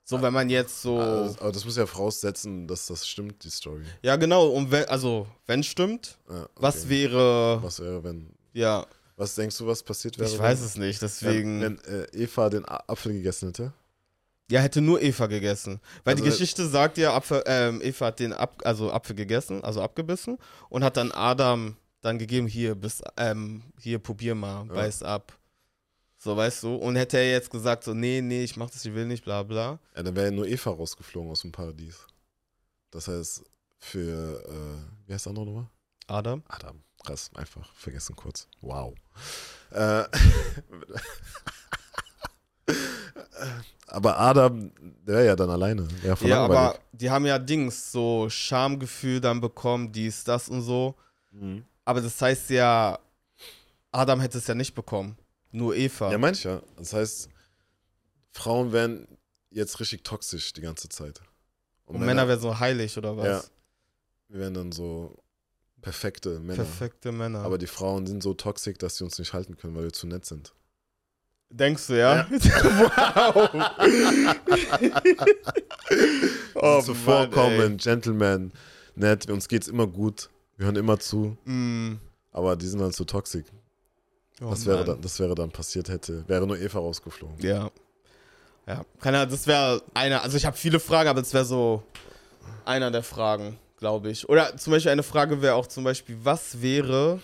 [0.05, 0.99] So, wenn man jetzt so.
[0.99, 3.83] Also, aber das muss ja voraussetzen, dass das stimmt, die Story.
[4.01, 4.47] Ja, genau.
[4.47, 6.49] Und wenn, also, wenn stimmt, Ja, okay.
[6.55, 7.59] was wäre.
[7.63, 8.29] Was wäre, wenn.
[8.51, 8.85] Ja,
[9.15, 10.29] Was denkst du, was passiert wäre?
[10.29, 11.01] ich weiß es nicht.
[11.01, 11.61] Deswegen.
[11.61, 13.73] Wenn, wenn äh, Eva den Apfel gegessen hätte?
[14.51, 15.79] Ja, hätte nur Eva gegessen.
[16.03, 19.63] Weil Also- die Geschichte sagt ja, Apfel, ähm, Eva hat den Ab, also Apfel gegessen,
[19.63, 20.37] also abgebissen
[20.69, 24.73] und hat dann Adam dann gegeben, hier, bis, ähm, hier, probier mal, Ja.
[24.73, 25.31] beiß ab.
[26.23, 26.75] So, weißt du?
[26.75, 29.43] Und hätte er jetzt gesagt, so, nee, nee, ich mach das, ich will nicht, bla
[29.43, 29.77] bla.
[29.93, 32.07] Ja, dann wäre nur Eva rausgeflogen aus dem Paradies.
[32.91, 33.43] Das heißt,
[33.77, 35.67] für, äh, wie heißt der andere nochmal?
[36.07, 36.41] Adam?
[36.47, 36.81] Adam.
[37.05, 38.47] Krass, einfach vergessen kurz.
[38.61, 38.93] Wow.
[39.71, 40.05] Äh,
[43.87, 44.71] aber Adam,
[45.05, 45.85] der wäre ja dann alleine.
[46.03, 50.61] Wäre voll Ja, aber die haben ja Dings, so Schamgefühl dann bekommen, dies, das und
[50.61, 50.95] so.
[51.31, 51.65] Mhm.
[51.83, 52.97] Aber das heißt ja,
[53.91, 55.17] Adam hätte es ja nicht bekommen.
[55.53, 56.11] Nur Eva.
[56.11, 56.61] Ja, manch ja.
[56.77, 57.29] Das heißt,
[58.31, 59.07] Frauen wären
[59.51, 61.21] jetzt richtig toxisch die ganze Zeit.
[61.85, 63.25] und Männer wären so heilig oder was?
[63.27, 63.43] Ja.
[64.29, 65.15] Wir wären dann so
[65.81, 66.63] perfekte Männer.
[66.63, 67.41] Perfekte Männer.
[67.43, 70.07] Aber die Frauen sind so toxisch, dass sie uns nicht halten können, weil wir zu
[70.07, 70.53] nett sind.
[71.51, 72.25] Denkst du, ja?
[72.31, 73.51] wow.
[76.55, 78.51] oh, zuvorkommen, Gentleman,
[78.95, 81.95] nett, uns geht's immer gut, wir hören immer zu, Mm.
[82.31, 83.45] aber die sind dann zu toxisch.
[84.41, 84.85] Oh, das, wäre Mann.
[84.87, 87.39] dann, das wäre dann passiert hätte, wäre nur Eva rausgeflogen.
[87.39, 87.69] Ja.
[88.67, 88.85] Ja.
[89.01, 90.21] Keine Ahnung, das wäre einer.
[90.23, 91.83] Also ich habe viele Fragen, aber das wäre so
[92.65, 94.27] einer der Fragen, glaube ich.
[94.29, 97.19] Oder zum Beispiel eine Frage wäre auch zum Beispiel, was wäre,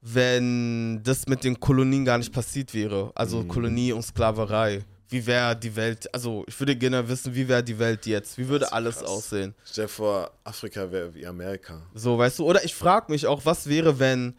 [0.00, 3.10] wenn das mit den Kolonien gar nicht passiert wäre?
[3.14, 3.48] Also Mhm.
[3.48, 4.84] Kolonie und Sklaverei.
[5.08, 6.12] Wie wäre die Welt?
[6.12, 8.36] Also ich würde gerne wissen, wie wäre die Welt jetzt?
[8.38, 9.08] Wie würde alles krass.
[9.08, 9.54] aussehen?
[9.64, 11.80] Stell dir vor, Afrika wäre wie Amerika.
[11.94, 14.34] So, weißt du, oder ich frage mich auch, was wäre, wenn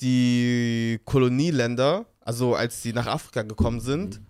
[0.00, 4.20] die Kolonieländer, also als die nach Afrika gekommen sind,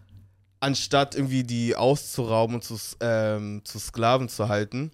[0.61, 4.91] anstatt irgendwie die auszurauben und zu, ähm, zu Sklaven zu halten,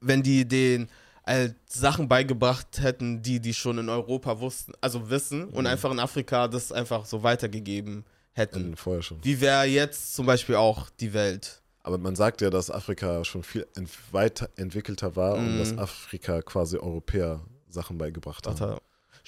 [0.00, 0.88] wenn die den
[1.26, 5.66] halt Sachen beigebracht hätten, die die schon in Europa wussten, also wissen und Mhm.
[5.66, 8.70] einfach in Afrika das einfach so weitergegeben hätten.
[8.70, 9.22] Mhm, vorher schon.
[9.22, 11.62] Wie wäre jetzt zum Beispiel auch die Welt?
[11.82, 15.58] Aber man sagt ja, dass Afrika schon viel ent weiterentwickelter war und Mhm.
[15.58, 18.80] dass Afrika quasi Europäer Sachen beigebracht hat.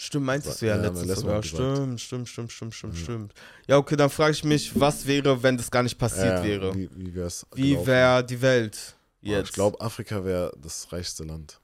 [0.02, 1.40] Stimmt, meintest du ja, Ja, letztes sogar.
[1.44, 3.02] Stimmt, stimmt, stimmt, stimmt, stimmt, Ja.
[3.04, 3.34] stimmt.
[3.68, 6.74] Ja, okay, dann frage ich mich, was wäre, wenn das gar nicht passiert Ja, wäre?
[6.74, 9.50] Wie, wie wär's Wie wäre die Welt Oh, jetzt?
[9.50, 11.60] Ich glaube, Afrika wäre das reichste Land,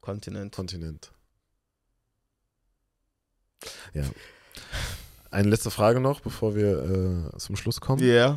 [0.00, 0.54] Kontinent.
[0.54, 1.12] Kontinent.
[3.92, 4.04] Ja.
[5.30, 8.02] Eine letzte Frage noch, bevor wir äh, zum Schluss kommen.
[8.02, 8.36] Ja,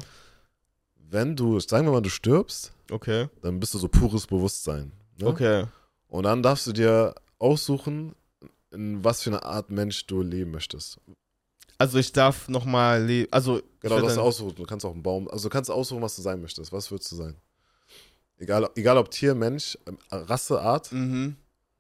[0.98, 3.30] Wenn du, sagen wir mal, du stirbst, okay.
[3.42, 4.92] dann bist du so pures Bewusstsein.
[5.18, 5.28] Ne?
[5.28, 5.66] Okay.
[6.10, 8.16] Und dann darfst du dir aussuchen,
[8.76, 11.00] in was für eine Art Mensch du leben möchtest.
[11.78, 13.32] Also ich darf nochmal leben.
[13.34, 14.56] Also, Genau, das würd aussuchen.
[14.56, 16.72] Du kannst auch einen Baum, also du kannst aussuchen, was du sein möchtest.
[16.72, 17.36] Was würdest du sein?
[18.38, 21.36] Egal, egal ob Tier, Mensch, ähm, Rasse, Art, mhm.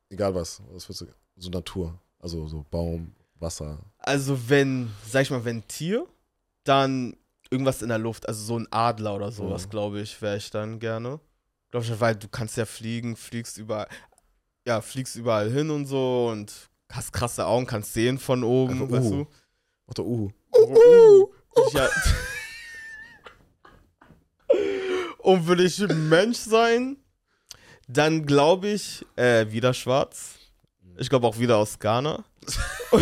[0.10, 0.62] egal was.
[0.72, 1.08] Was würdest du?
[1.38, 2.00] So Natur.
[2.20, 3.80] Also so Baum, Wasser.
[3.98, 6.06] Also wenn, sag ich mal, wenn Tier,
[6.64, 7.16] dann
[7.50, 8.28] irgendwas in der Luft.
[8.28, 9.70] Also so ein Adler oder sowas, Mhm.
[9.70, 11.20] glaube ich, wäre ich dann gerne.
[11.72, 13.88] Glaube ich, weil du kannst ja fliegen, fliegst überall,
[14.66, 16.54] ja, fliegst überall hin und so und
[16.96, 19.24] hast krasse Augen, kannst sehen von oben, Einfach weißt Uhu.
[19.24, 19.28] du?
[19.88, 20.32] Mach doch Uhu.
[20.54, 21.28] Uh,
[21.68, 21.90] ich ja.
[25.20, 26.98] Und würde ich Mensch sein,
[27.88, 30.36] dann glaube ich, äh, wieder schwarz.
[30.98, 32.24] Ich glaube auch wieder aus Ghana.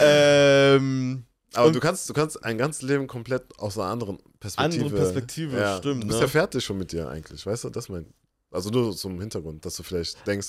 [0.00, 4.84] ähm, Aber du kannst, du kannst ein ganzes Leben komplett aus einer anderen Perspektive.
[4.84, 6.24] Andere Perspektive, ja, stimmt, Du bist ne?
[6.24, 7.70] ja fertig schon mit dir eigentlich, weißt du?
[7.70, 8.06] Das mein.
[8.54, 10.48] Also nur zum Hintergrund, dass du vielleicht denkst,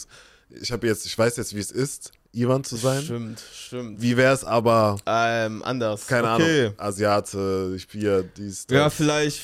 [0.49, 3.01] ich habe jetzt, ich weiß jetzt, wie es ist, Ivan zu sein.
[3.03, 4.01] Stimmt, stimmt.
[4.01, 6.05] Wie wäre es aber, Ähm, anders.
[6.05, 6.65] keine okay.
[6.67, 9.41] Ahnung, Asiate, ich bin ja dies, das, Ja, vielleicht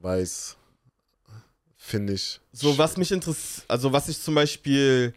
[0.00, 0.56] weiß,
[1.76, 2.40] finde ich.
[2.52, 5.12] So, was mich interessiert, also was ich zum Beispiel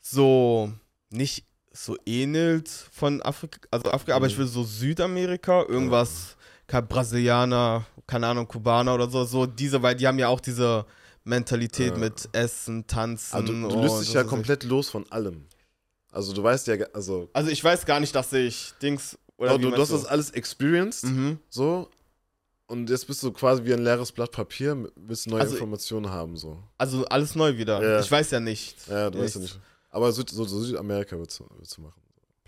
[0.00, 0.72] so
[1.10, 4.32] nicht so ähnelt von Afrika, also Afrika, aber Mhm.
[4.32, 6.36] ich will so Südamerika, irgendwas,
[6.66, 10.84] kein Brasilianer, keine Ahnung, Kubaner oder so, so diese, weil die haben ja auch diese
[11.24, 11.98] Mentalität Ja.
[11.98, 13.36] mit Essen, Tanzen.
[13.36, 14.30] Aber du, du und löst dich ja weiß ich.
[14.30, 15.46] komplett los von allem.
[16.12, 19.58] Also du weißt ja, also Also ich weiß gar nicht, dass ich Dings oder du,
[19.58, 21.38] wie du meinst hast das alles experienced, Mhm.
[21.48, 21.88] so,
[22.66, 26.36] Und jetzt bist du quasi wie ein leeres Blatt Papier, willst neue Also- Informationen haben,
[26.36, 26.56] so.
[26.78, 27.82] Also alles neu wieder.
[27.82, 27.98] Ja.
[28.00, 28.76] Ich weiß ja nicht.
[28.86, 29.56] Ja, du weißt ja Nichts.
[29.56, 29.66] nicht.
[29.90, 31.40] Aber Süd, so, so Südamerika du, willst
[31.76, 32.00] du machen.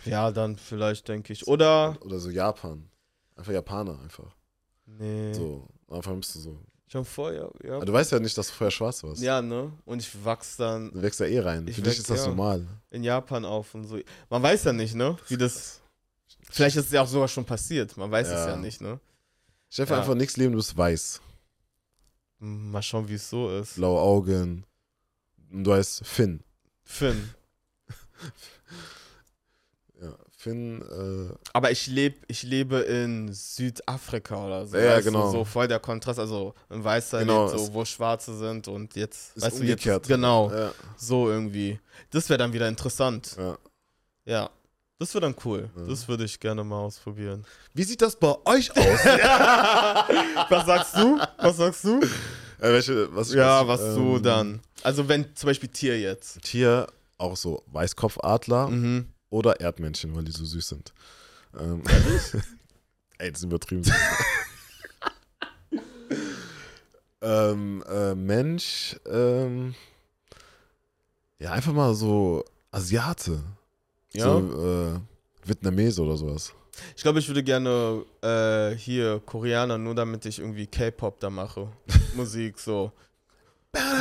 [0.05, 1.45] Ja, dann vielleicht, denke ich.
[1.49, 1.97] Oder.
[2.03, 2.89] Oder so Japan.
[3.35, 4.33] Einfach Japaner, einfach.
[4.87, 5.33] Nee.
[5.35, 5.67] So.
[5.91, 6.59] Einfach bist du so.
[6.93, 7.77] Schon vorher, ja.
[7.77, 9.23] Aber du weißt ja nicht, dass du vorher schwarz warst.
[9.23, 9.73] Ja, ne?
[9.87, 11.67] Und ich wachs dann Du wächst ja eh rein.
[11.67, 12.27] Für dich ist das ja.
[12.29, 12.67] normal.
[12.91, 13.99] in Japan auf und so.
[14.29, 15.17] Man weiß ja nicht, ne?
[15.29, 15.81] Wie das.
[16.51, 17.97] Vielleicht ist es ja auch sogar schon passiert.
[17.97, 18.49] Man weiß es Ja.
[18.51, 19.01] ja nicht, ne?
[19.75, 19.99] Dir Ja.
[19.99, 21.23] einfach nichts Leben, du bist weiß.
[22.41, 23.77] Mal schauen, wie es so ist.
[23.77, 24.67] Blaue Augen.
[25.51, 26.45] Und du heißt Finn.
[26.85, 27.31] Finn.
[30.43, 34.77] Finn, äh, Aber ich lebe ich lebe in Südafrika oder so.
[34.77, 35.27] Ja, genau.
[35.27, 36.19] Du, so voll der Kontrast.
[36.19, 40.03] Also ein Weißer Genau, lebt so, wo Schwarze sind und jetzt, ist weißt du, umgekehrt.
[40.03, 40.09] jetzt.
[40.09, 41.79] Genau, Ja, so irgendwie.
[42.11, 43.37] Das wäre dann wieder interessant.
[43.39, 43.57] ja.
[44.25, 44.51] Ja.
[44.99, 45.69] Das wäre dann cool.
[45.77, 45.83] Ja.
[45.89, 47.45] Das würde ich gerne mal ausprobieren.
[47.75, 49.05] Wie sieht das bei euch aus?
[50.49, 51.19] Was sagst du?
[51.39, 52.01] Was sagst du?
[52.01, 54.61] äh, welche, was, Ja, was, was du ähm, dann.
[54.85, 56.41] Also wenn zum Beispiel Tier jetzt.
[56.43, 56.87] Tier,
[57.19, 59.07] auch so Weißkopfadler Mhm.
[59.33, 60.93] Oder Erdmännchen, weil die so süß sind.
[61.59, 61.83] Ähm,
[63.19, 63.83] ey, das ist übertrieben.
[67.23, 69.75] ähm, äh, Mensch, ähm,
[71.39, 73.43] ja, einfach mal so Asiate.
[74.13, 74.25] Ja.
[74.25, 76.53] So, äh, Vietnamese oder sowas.
[76.97, 81.69] Ich glaube, ich würde gerne äh, hier Koreaner, nur damit ich irgendwie K-Pop da mache.
[82.15, 82.93] Musik so.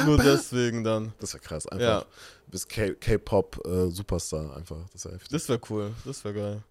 [0.05, 1.13] Nur deswegen dann.
[1.19, 1.65] Das wäre krass.
[1.67, 2.05] Einfach Ja,
[2.51, 4.87] bis K- K-Pop äh, Superstar einfach.
[4.93, 5.91] Das wäre das wäre cool.
[6.05, 6.63] Das wäre geil.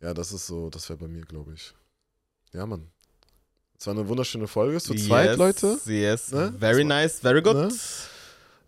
[0.00, 1.72] Ja, das ist so, das wäre bei mir, glaube ich.
[2.52, 2.86] Ja, Mann.
[3.78, 4.78] Es war eine wunderschöne Folge.
[4.80, 5.78] Zu zweit, yes, Leute.
[5.86, 6.32] Yes.
[6.32, 6.54] Ne?
[6.58, 7.56] Very war- nice, very good.
[7.56, 7.68] Ne?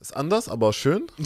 [0.00, 1.06] Ist anders, aber schön.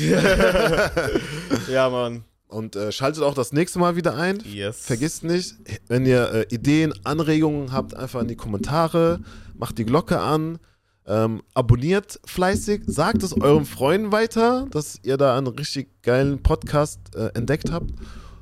[1.68, 2.24] ja, Mann.
[2.49, 4.40] Und äh, schaltet auch das nächste Mal wieder ein.
[4.45, 4.84] Yes.
[4.84, 5.55] Vergisst nicht,
[5.88, 9.20] wenn ihr äh, Ideen, Anregungen habt, einfach in die Kommentare.
[9.55, 10.59] Macht die Glocke an.
[11.07, 12.82] Ähm, abonniert fleißig.
[12.86, 17.90] Sagt es euren Freunden weiter, dass ihr da einen richtig geilen Podcast äh, entdeckt habt.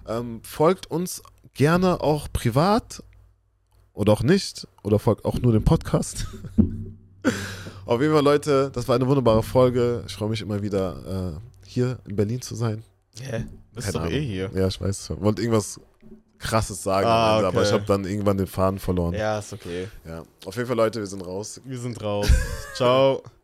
[0.06, 1.22] Ähm, folgt uns
[1.54, 3.02] gerne auch privat
[3.92, 4.66] oder auch nicht.
[4.82, 6.26] Oder folgt auch nur dem Podcast.
[7.86, 10.04] Auf jeden Fall, Leute, das war eine wunderbare Folge.
[10.06, 12.84] Ich freue mich immer wieder, äh, hier in Berlin zu sein.
[13.20, 13.46] Hä?
[13.74, 14.50] Bist doch eh hier.
[14.54, 15.10] Ja, ich weiß.
[15.10, 15.80] Ich wollte irgendwas
[16.40, 17.66] krasses sagen, Ah, Ende, aber okay.
[17.68, 19.14] ich habe dann irgendwann den Faden verloren.
[19.14, 19.88] Ja, ist okay.
[20.06, 20.22] Ja.
[20.46, 21.60] Auf jeden Fall, Leute, wir sind raus.
[21.64, 22.28] Wir sind raus.
[22.74, 23.22] Ciao.